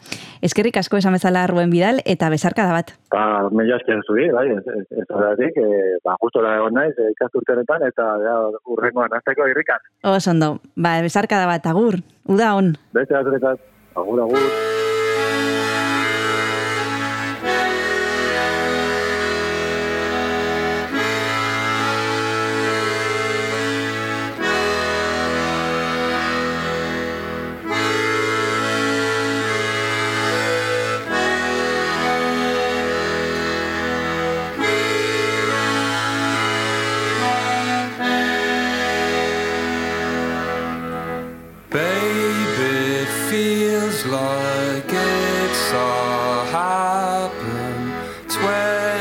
[0.46, 2.94] Eskerrik asko esan bezala Ruen Bidal eta bezarkada bat.
[3.16, 7.12] Ba, mila esker zuri, bai, ez, ez, ez horretik, e, ba, gustora egon naiz, e,
[7.16, 8.40] ikasturtenetan, eta ja,
[8.72, 9.84] urrengoan azteko irrikan.
[10.16, 12.00] Oso ondo, ba, bezarkada bat, agur,
[12.30, 12.76] uda on.
[12.96, 13.64] Beste azurekat,
[13.96, 14.85] agur, agur.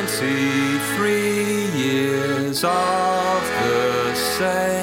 [0.07, 4.74] 23 years of the same.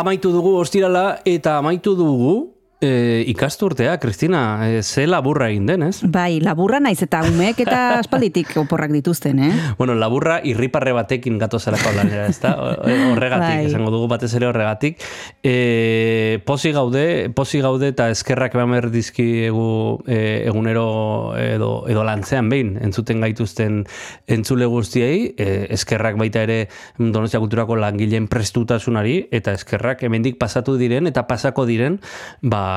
[0.00, 2.49] Amaitu dugu ostirala eta amaitu dugu
[2.80, 6.00] e, ikasturtea, Kristina, e, ze laburra egin den, ez?
[6.02, 9.50] Bai, laburra naiz eta umeek eta aspalditik oporrak dituzten, eh?
[9.78, 12.54] Bueno, laburra irriparre batekin gato zelako lanera, ez da?
[12.56, 13.66] Horregatik, Bai.
[13.68, 15.04] esango dugu batez ere horregatik.
[15.44, 22.48] E, posi gaude, posi gaude eta eskerrak eman behar dizkiegu e, egunero edo, edo lantzean
[22.48, 23.82] behin entzuten gaituzten
[24.30, 26.60] entzule guztiei, e, eskerrak baita ere
[26.98, 31.98] Donostia Kulturako langileen prestutasunari eta eskerrak hemendik pasatu diren eta pasako diren
[32.40, 32.69] ba,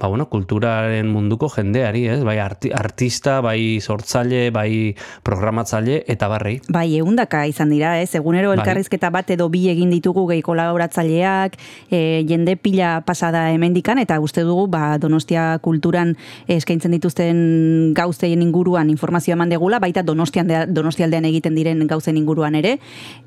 [0.00, 2.20] ba bueno, kulturaren munduko jendeari, ez?
[2.24, 6.58] Bai arti, artista, bai sortzaile, bai programatzaile eta barrei.
[6.72, 8.14] Bai, eundaka izan dira, ez?
[8.14, 8.58] Egunero Bai.
[8.58, 11.56] elkarrizketa bat edo bi egin ditugu gehi kolaboratzaileak,
[11.90, 16.16] e, jende pila pasada hemendikan eta uste dugu ba, Donostia kulturan
[16.50, 22.76] eskaintzen dituzten gauzeien inguruan informazioa eman degula, baita Donostian Donostialdean egiten diren gauzen inguruan ere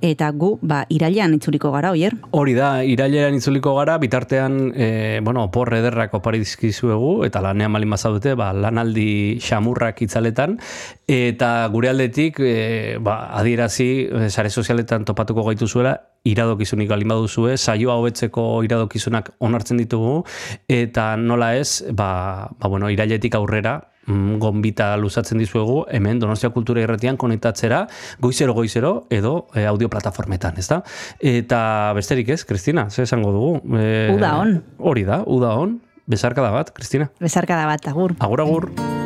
[0.06, 2.16] eta gu ba irailean itzuliko gara, oier?
[2.32, 7.90] Hori da, irailean itzuliko gara, bitartean, e, bueno, opor ederrak opari dizkizuegu, eta lanean malin
[7.90, 10.60] bazaudete, ba, lanaldi xamurrak itzaletan,
[11.08, 15.96] eta gure aldetik, e, ba, adierazi, e, sare sozialetan topatuko gaitu zuela,
[16.26, 20.24] iradokizunik balin baduzue, saioa hobetzeko iradokizunak onartzen ditugu,
[20.68, 26.84] eta nola ez, ba, ba bueno, irailetik aurrera, mm, gonbita luzatzen dizuegu hemen Donostia Kultura
[26.84, 27.86] Irratian konektatzera
[28.22, 30.82] goizero goizero edo e, audio plataformetan, ezta?
[31.20, 33.78] Eta besterik ez, Kristina, ze esango dugu?
[33.78, 34.62] E, Uda on.
[34.78, 35.80] Hori da, uda on.
[36.06, 37.10] Besarkada bat, Kristina.
[37.20, 38.14] Bezarkada bat, agur.
[38.20, 39.05] Agur, agur.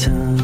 [0.00, 0.39] Time,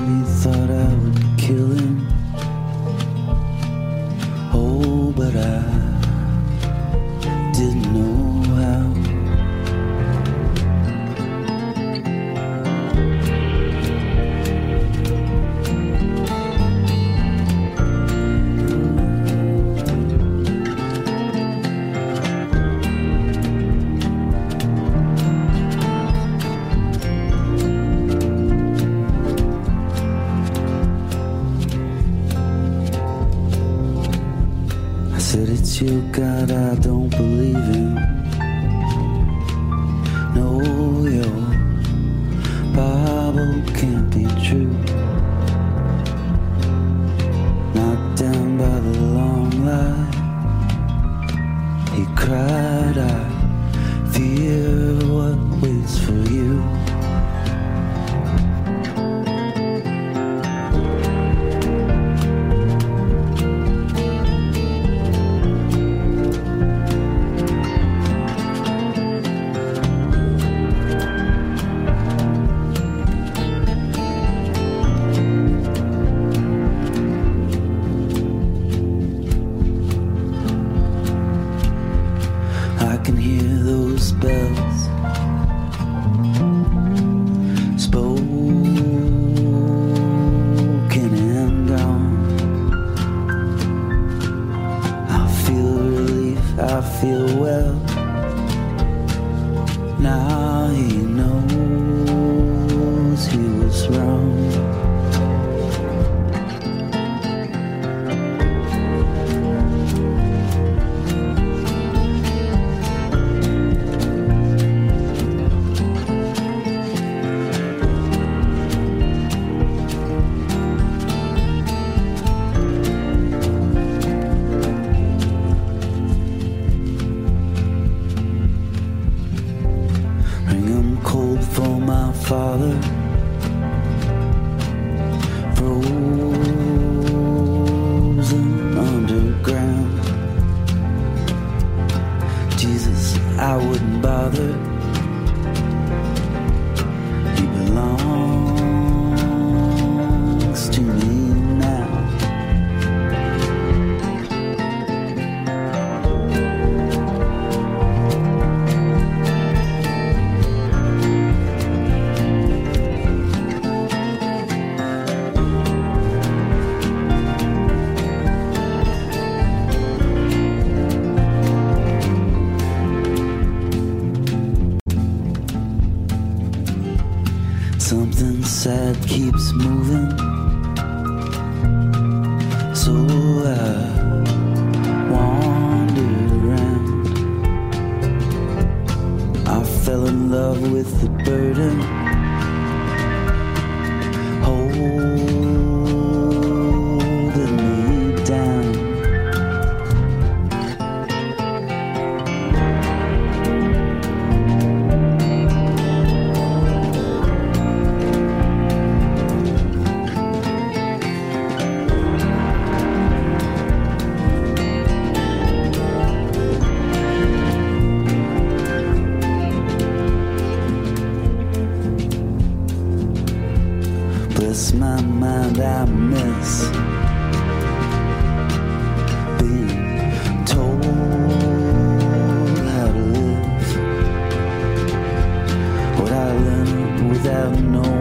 [237.26, 237.95] without knowing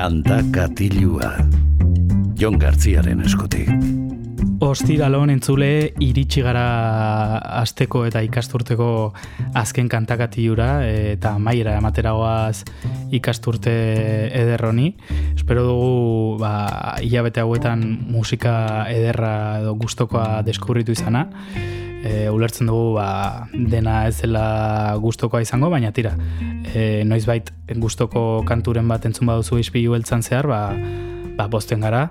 [0.00, 1.28] Kanta katilua
[2.40, 3.68] Jon Gartziaren eskutik
[4.64, 6.62] Ostiralon entzule iritsi gara
[7.58, 8.86] asteko eta ikasturteko
[9.60, 12.62] azken kantakatiura eta maiera emateragoaz
[13.12, 13.74] ikasturte
[14.40, 14.94] ederroni.
[15.34, 15.92] Espero dugu
[16.40, 16.54] ba,
[17.04, 18.56] hilabete hauetan musika
[18.88, 21.26] ederra edo gustokoa deskubritu izana.
[22.00, 23.10] E, ulertzen dugu ba,
[23.52, 26.16] dena ez dela gustokoa izango, baina tira,
[26.72, 30.74] e, noizbait gustoko kanturen bat entzun baduzu ispilu beltzan zehar, ba,
[31.36, 32.08] ba, bosten gara.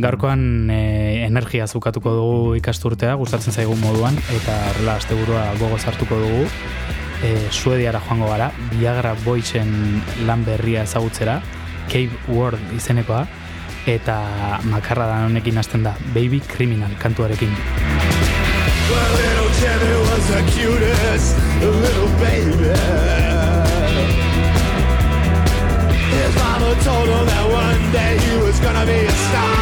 [0.00, 6.48] Gaurkoan e, energia zukatuko dugu ikasturtea, gustatzen zaigun moduan, eta horrela asteburua gogo hartuko dugu.
[7.22, 11.42] E, Suediara joango gara, Viagra Boysen lan berria ezagutzera,
[11.92, 13.26] Cave World izenekoa,
[13.86, 14.18] eta
[14.72, 17.54] makarra da honekin hasten da, Baby Criminal kantuarekin.
[18.90, 24.23] Well, little Jimmy was the cutest little baby.
[26.64, 29.54] His told him that one day he was gonna be a star.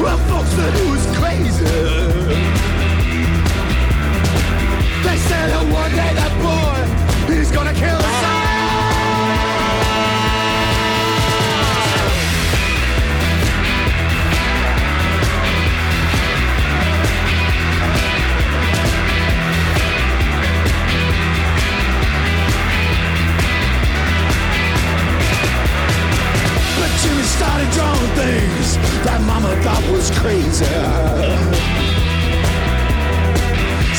[0.00, 1.64] Well, folks said he was crazy.
[5.06, 6.25] They said that one day
[27.36, 30.64] started drawing things that Mama thought was crazy.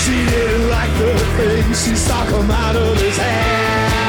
[0.02, 4.08] She didn't like the things she saw come out of his head.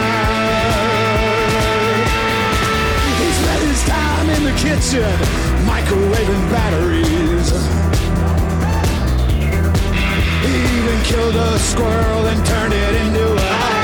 [3.21, 5.13] He spent his time in the kitchen
[5.69, 7.49] microwaving batteries.
[10.45, 13.78] He even killed a squirrel and turned it into a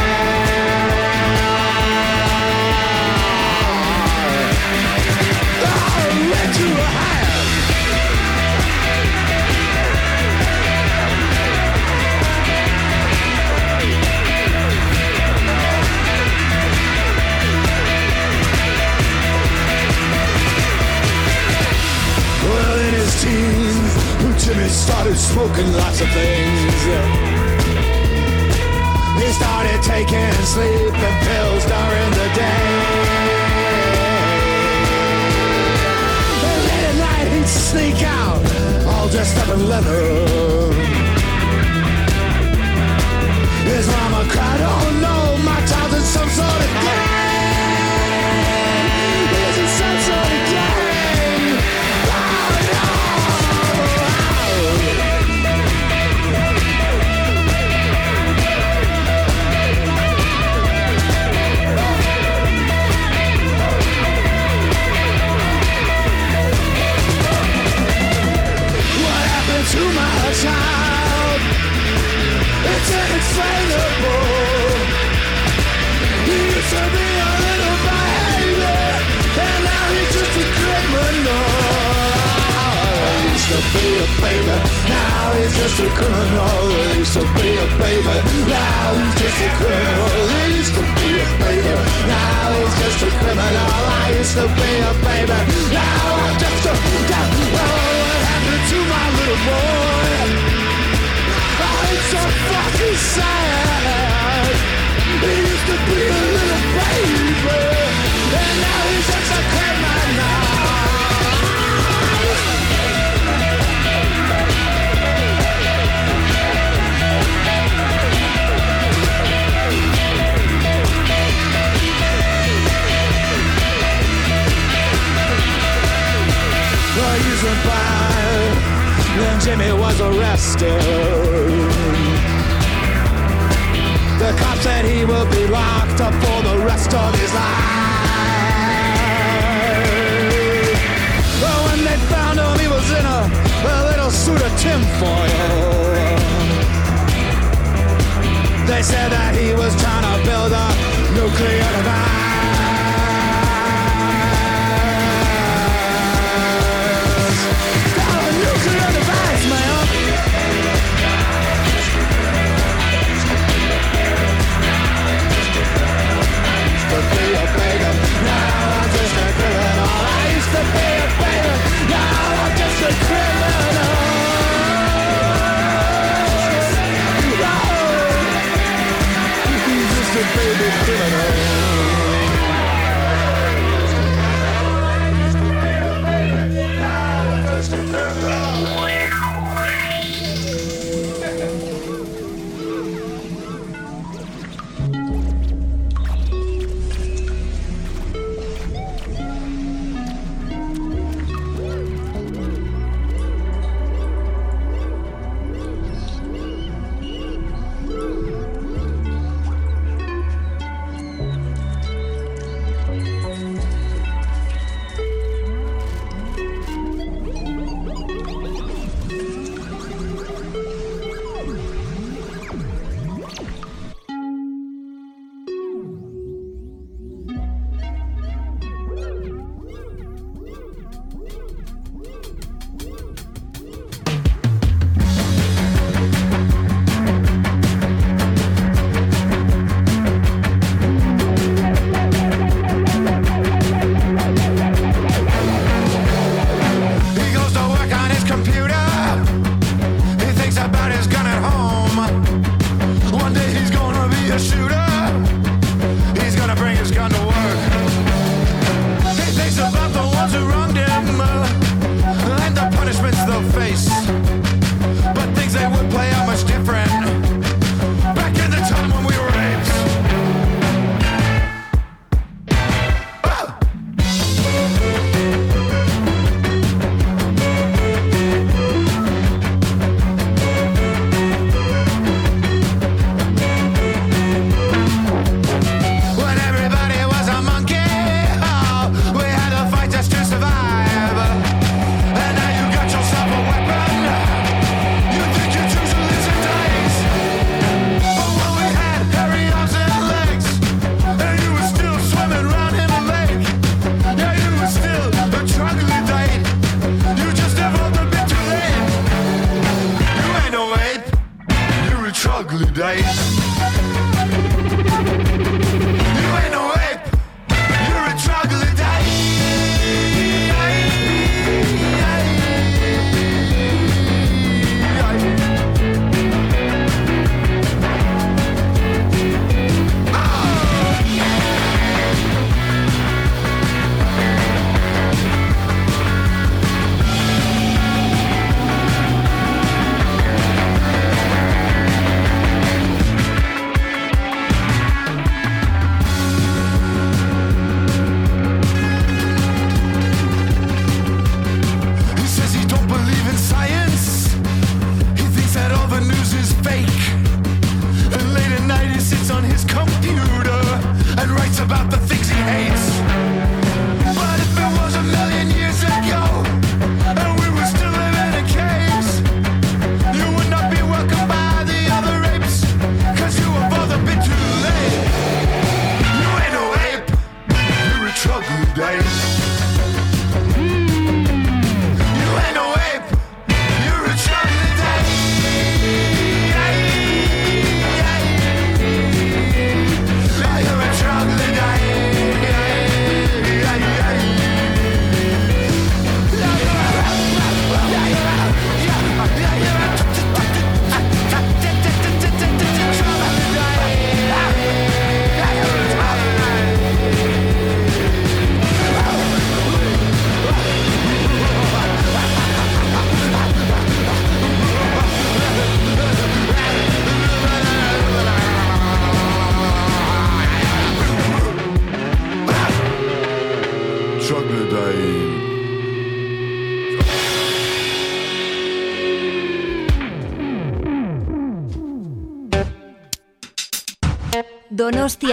[24.45, 26.85] Jimmy started smoking lots of things.
[29.19, 33.44] He started taking sleeping pills during the day.
[37.45, 38.43] At sneak out,
[38.87, 40.01] all dressed up in leather.
[43.71, 47.14] His mama cried, oh no, my child's in some sort of gang.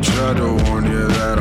[0.00, 1.38] I tried to warn you that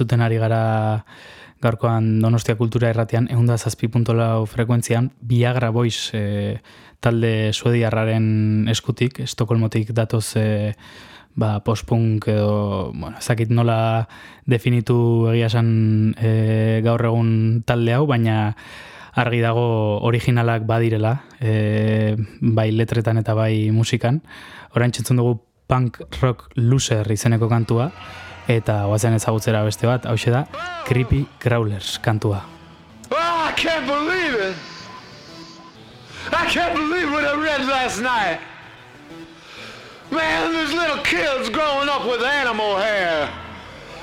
[0.00, 1.04] entzuten ari gara
[1.60, 6.60] gaurkoan Donostia Kultura erratean, egun zazpi frekuentzian, Viagra Boys e,
[7.00, 10.72] talde suediarraren eskutik, Estokolmotik datoz e,
[11.36, 14.08] ba, postpunk edo, bueno, ezakit nola
[14.46, 18.56] definitu egia esan e, gaur egun talde hau, baina
[19.12, 24.22] argi dago originalak badirela, e, bai letretan eta bai musikan.
[24.74, 27.90] Orain txentzun dugu punk rock loser izeneko kantua,
[28.50, 30.44] eta guazen ezagutzera beste bat, hau da
[30.86, 32.42] Creepy Crawlers kantua.
[33.10, 34.56] Oh, I can't believe it!
[36.32, 38.40] I can't believe what I read last night!
[40.10, 43.30] Man, there's little kids growing up with animal hair!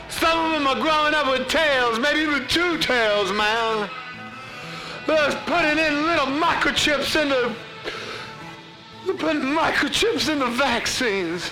[0.09, 3.89] Some of them are growing up with tails, maybe even two tails, man!
[5.05, 7.53] They're putting in little microchips into...
[9.05, 11.51] They're putting microchips into vaccines!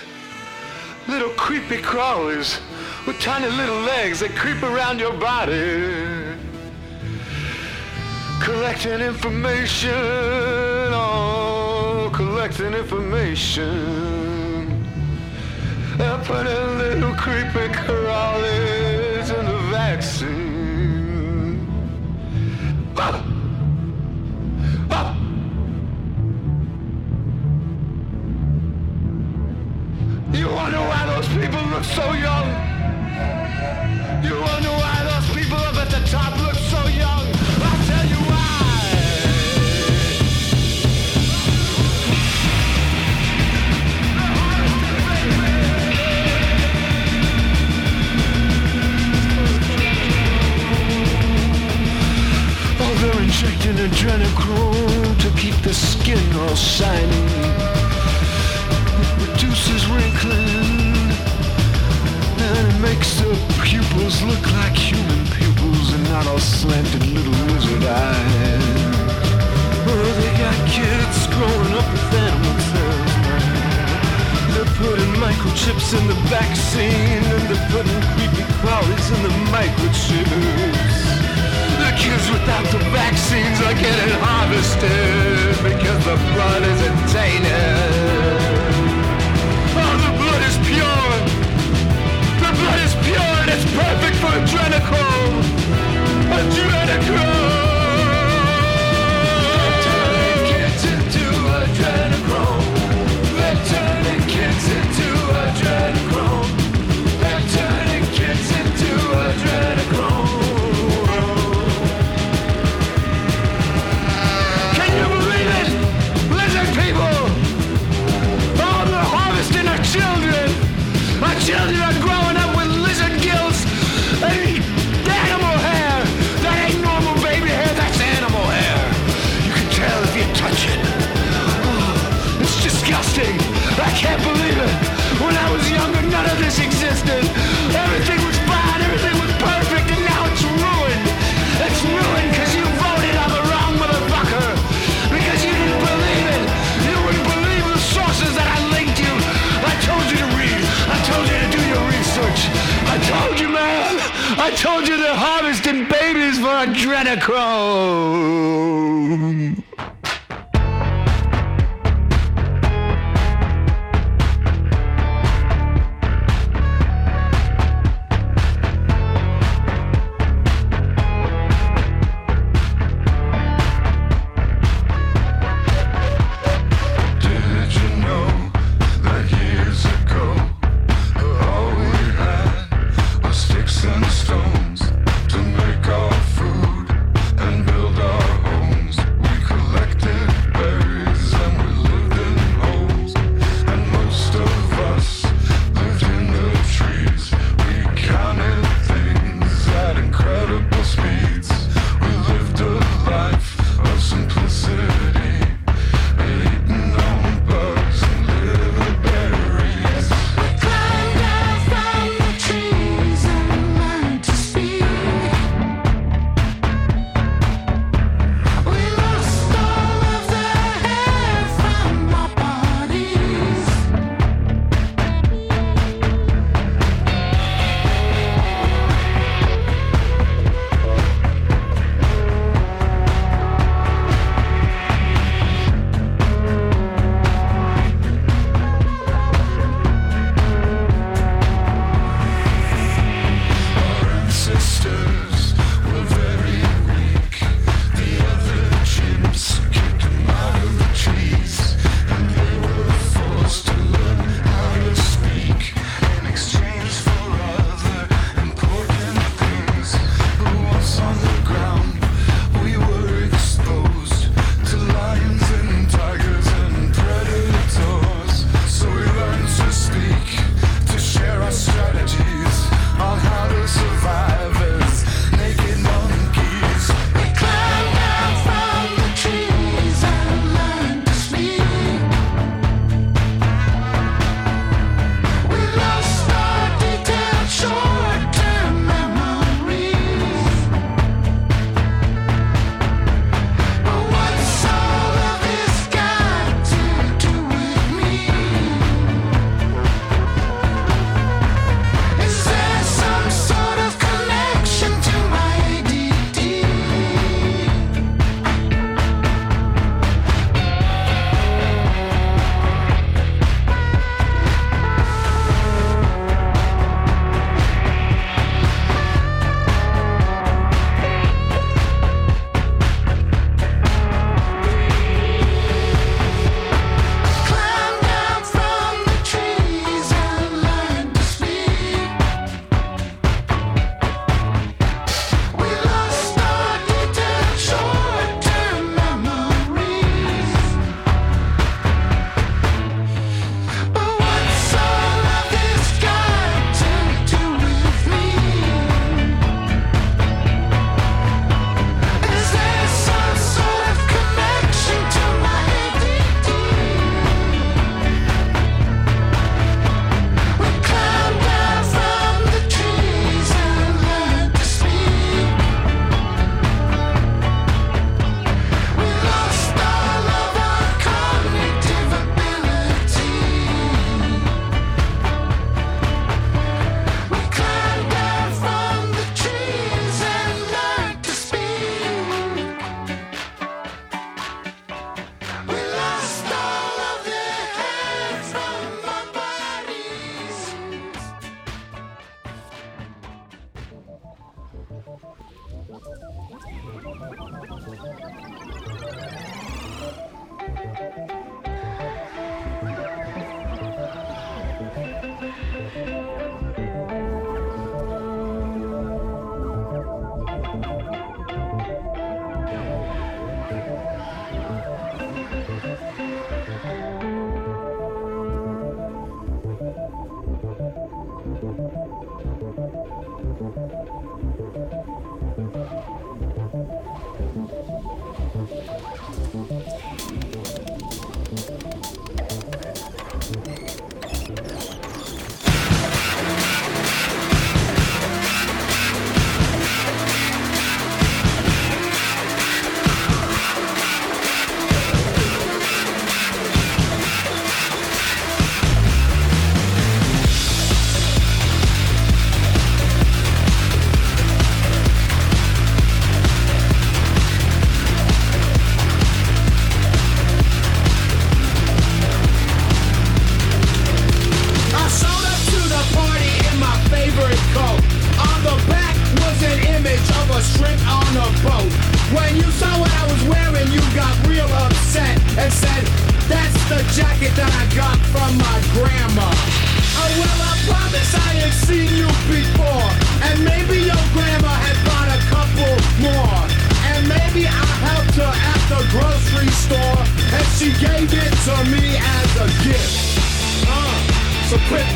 [1.08, 2.58] Little creepy crawlers
[3.06, 6.34] with tiny little legs that creep around your body,
[8.40, 9.92] collecting information,
[10.92, 13.66] oh, collecting information.
[15.96, 20.55] They're putting little creepy crawlies in the vaccine.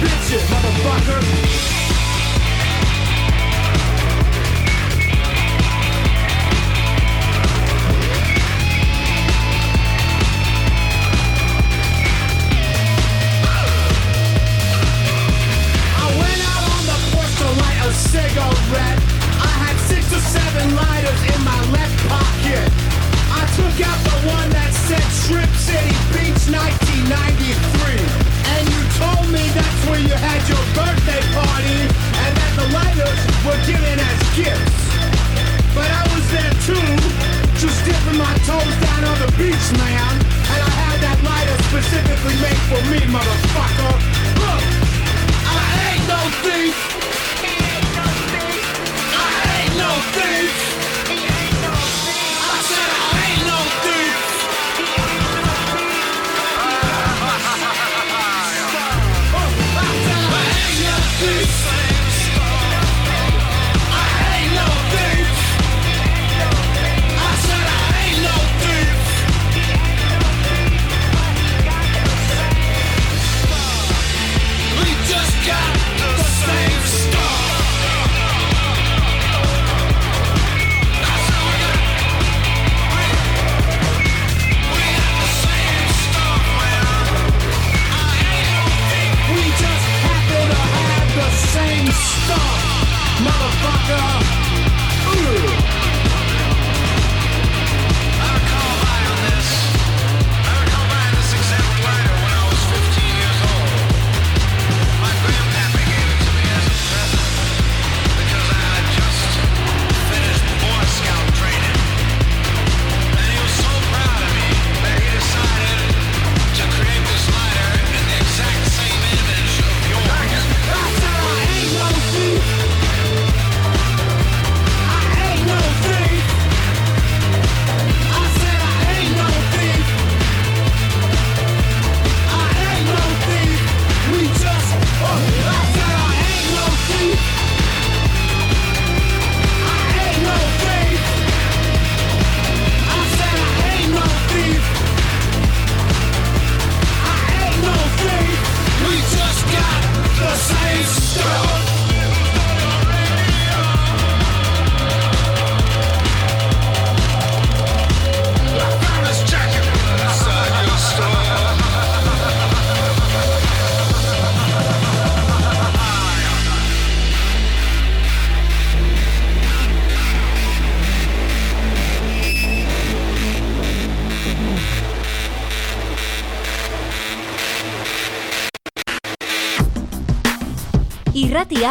[0.01, 1.80] bitches, motherfucker.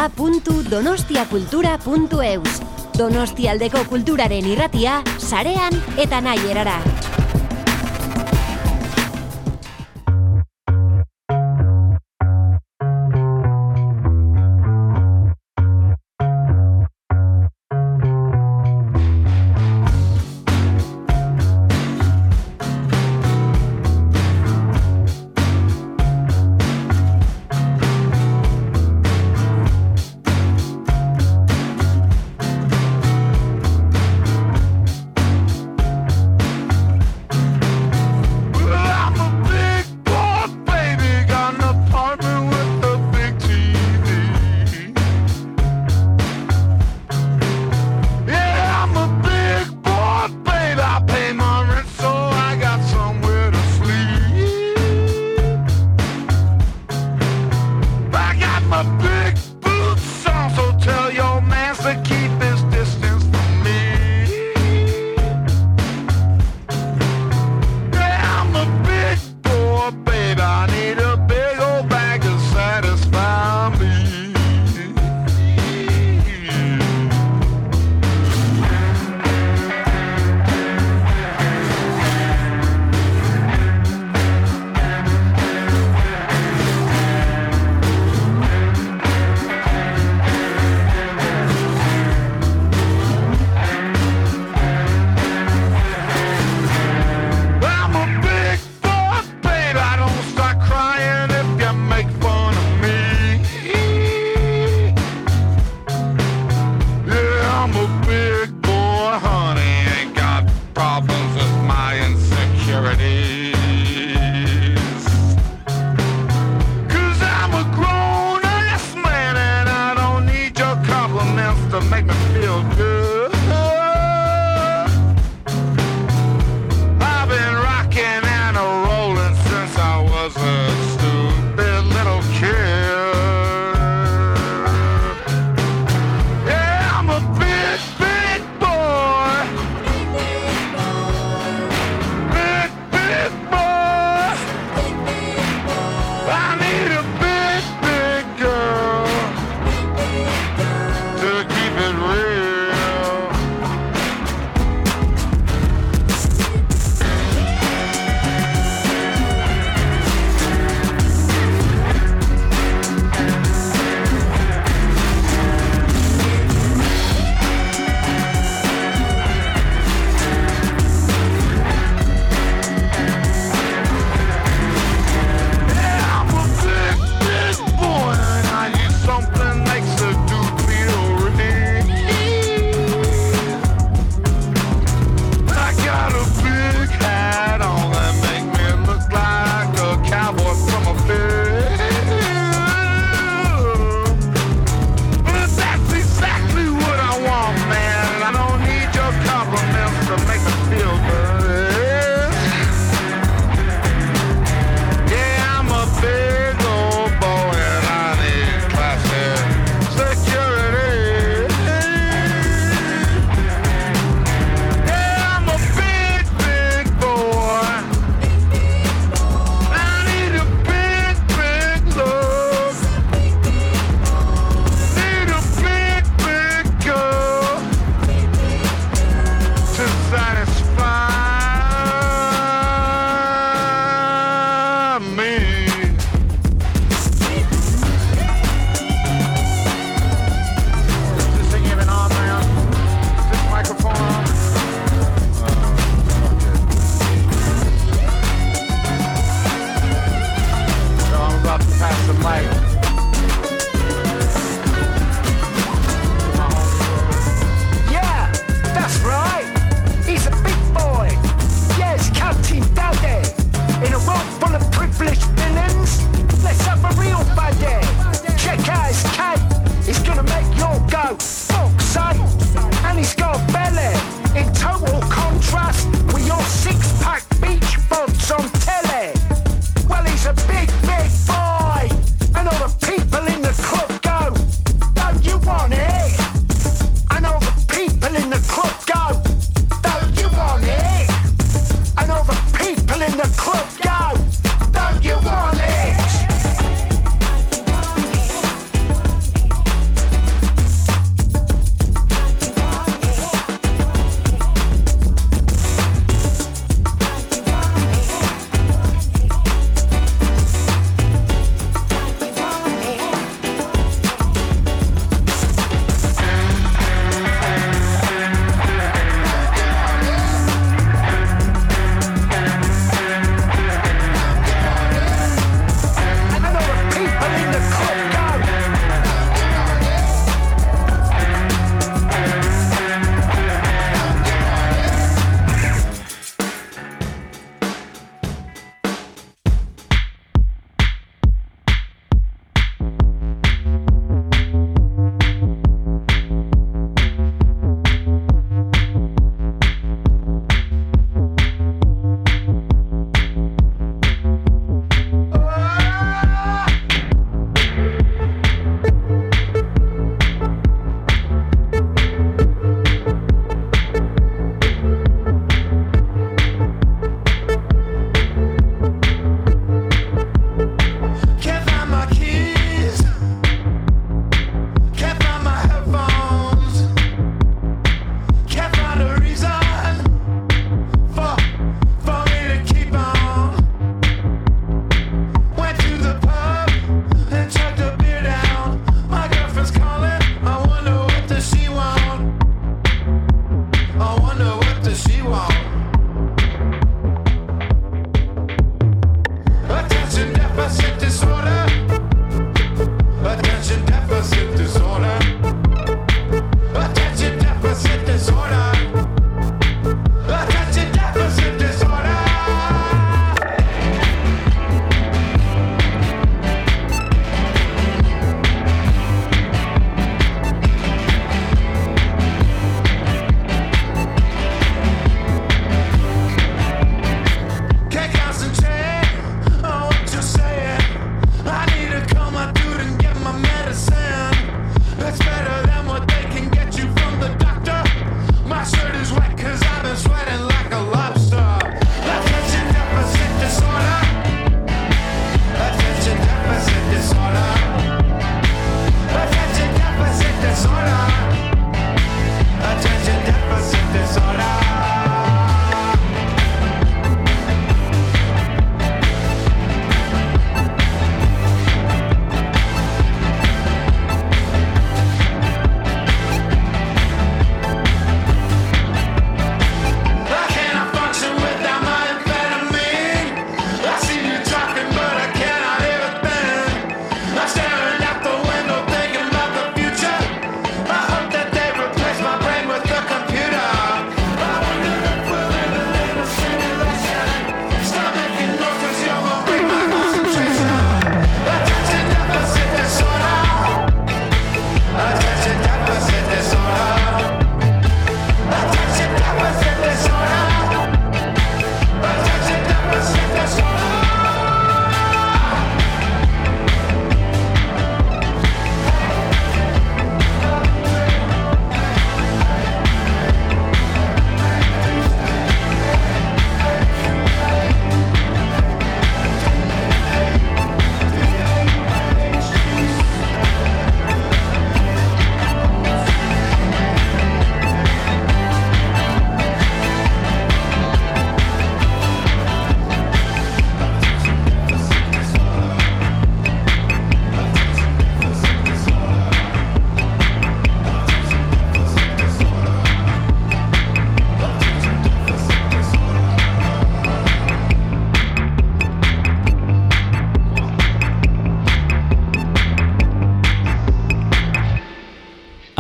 [0.07, 2.61] www.donostiakultura.eus
[2.99, 6.89] Donostialdeko kulturaren irratia, sarean eta nahi erara.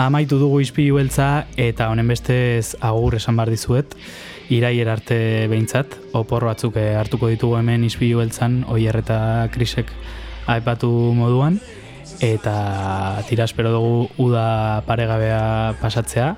[0.09, 3.91] Amaitu dugu izpilu beltza eta honen bestez agur esan bar dizuet,
[4.49, 5.19] iraier arte
[5.51, 9.19] behintzat, opor batzuk eh, hartuko ditugu hemen izpilu beltzan, oier eta
[9.53, 9.91] krisek
[10.49, 11.59] aipatu moduan,
[12.25, 12.55] eta
[13.29, 16.31] tira espero dugu uda paregabea pasatzea,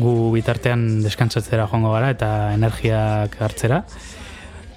[0.00, 3.82] gu bitartean deskantzatzera joango gara eta energiak hartzera.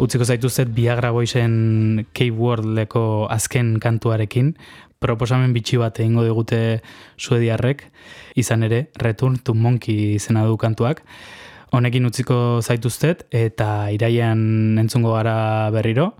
[0.04, 4.58] Utziko zaituzet Viagra Boysen Cape Worldeko azken kantuarekin,
[5.02, 6.82] proposamen bitxi bat egingo digute
[7.18, 7.88] suediarrek,
[8.38, 11.02] izan ere, Return to Monkey izena du kantuak.
[11.72, 16.12] Honekin utziko zaituztet eta iraian entzungo gara berriro.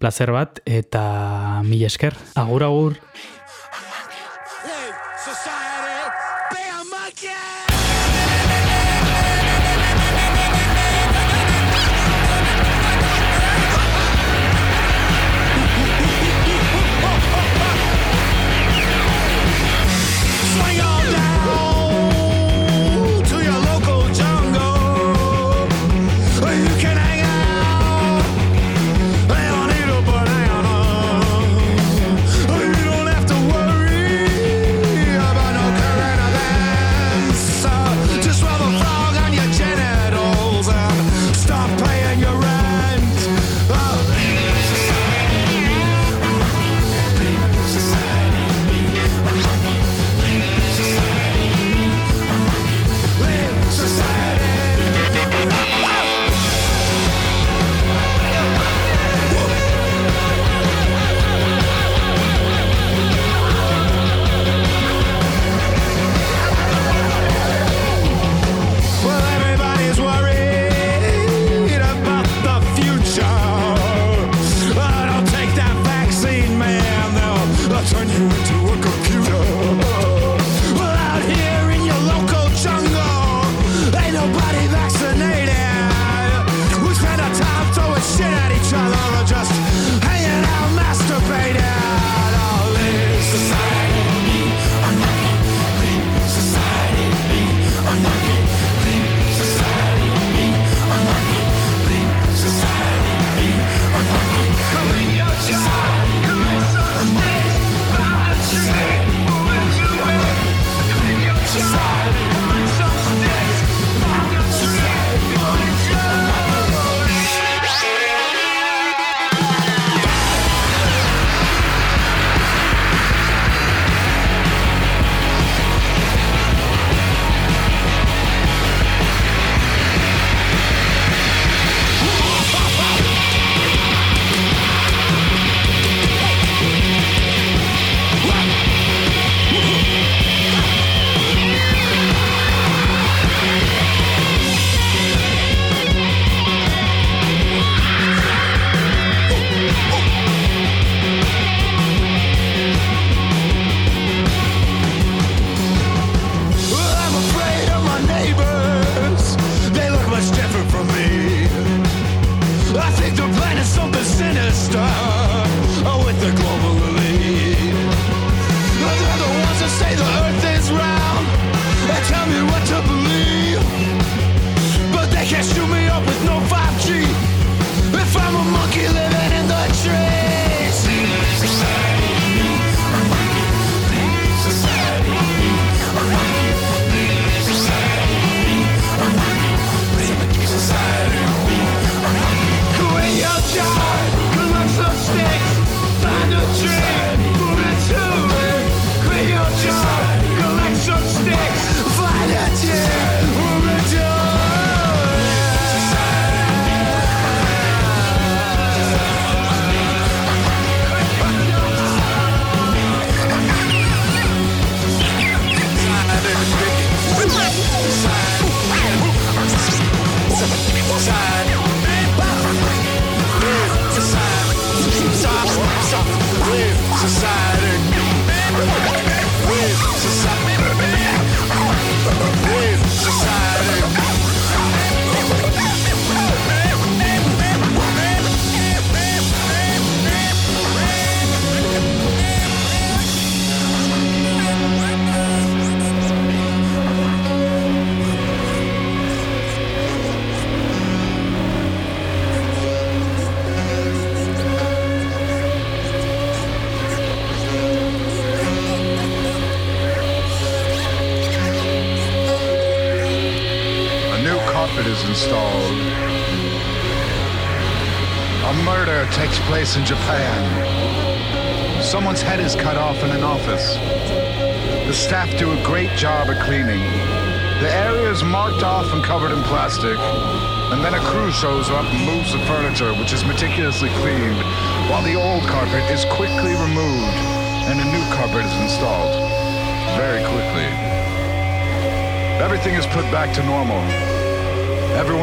[0.00, 2.16] Plazer bat eta mila esker.
[2.40, 2.96] Agur, agur.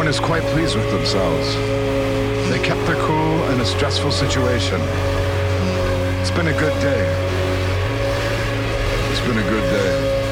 [0.08, 1.56] everyone is quite pleased with themselves.
[2.50, 4.80] They kept their cool in a stressful situation.
[6.22, 7.04] It's been a good day.
[9.12, 10.27] It's been a good day.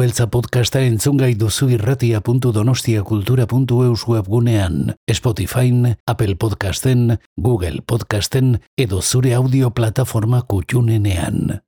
[0.00, 7.82] Beltza podcasta entzungai duzu irratia puntu donostia kultura puntu eus webgunean, Spotifyn, Apple Podcasten, Google
[7.84, 11.60] Podcasten edo zure audio plataforma kutxunenean.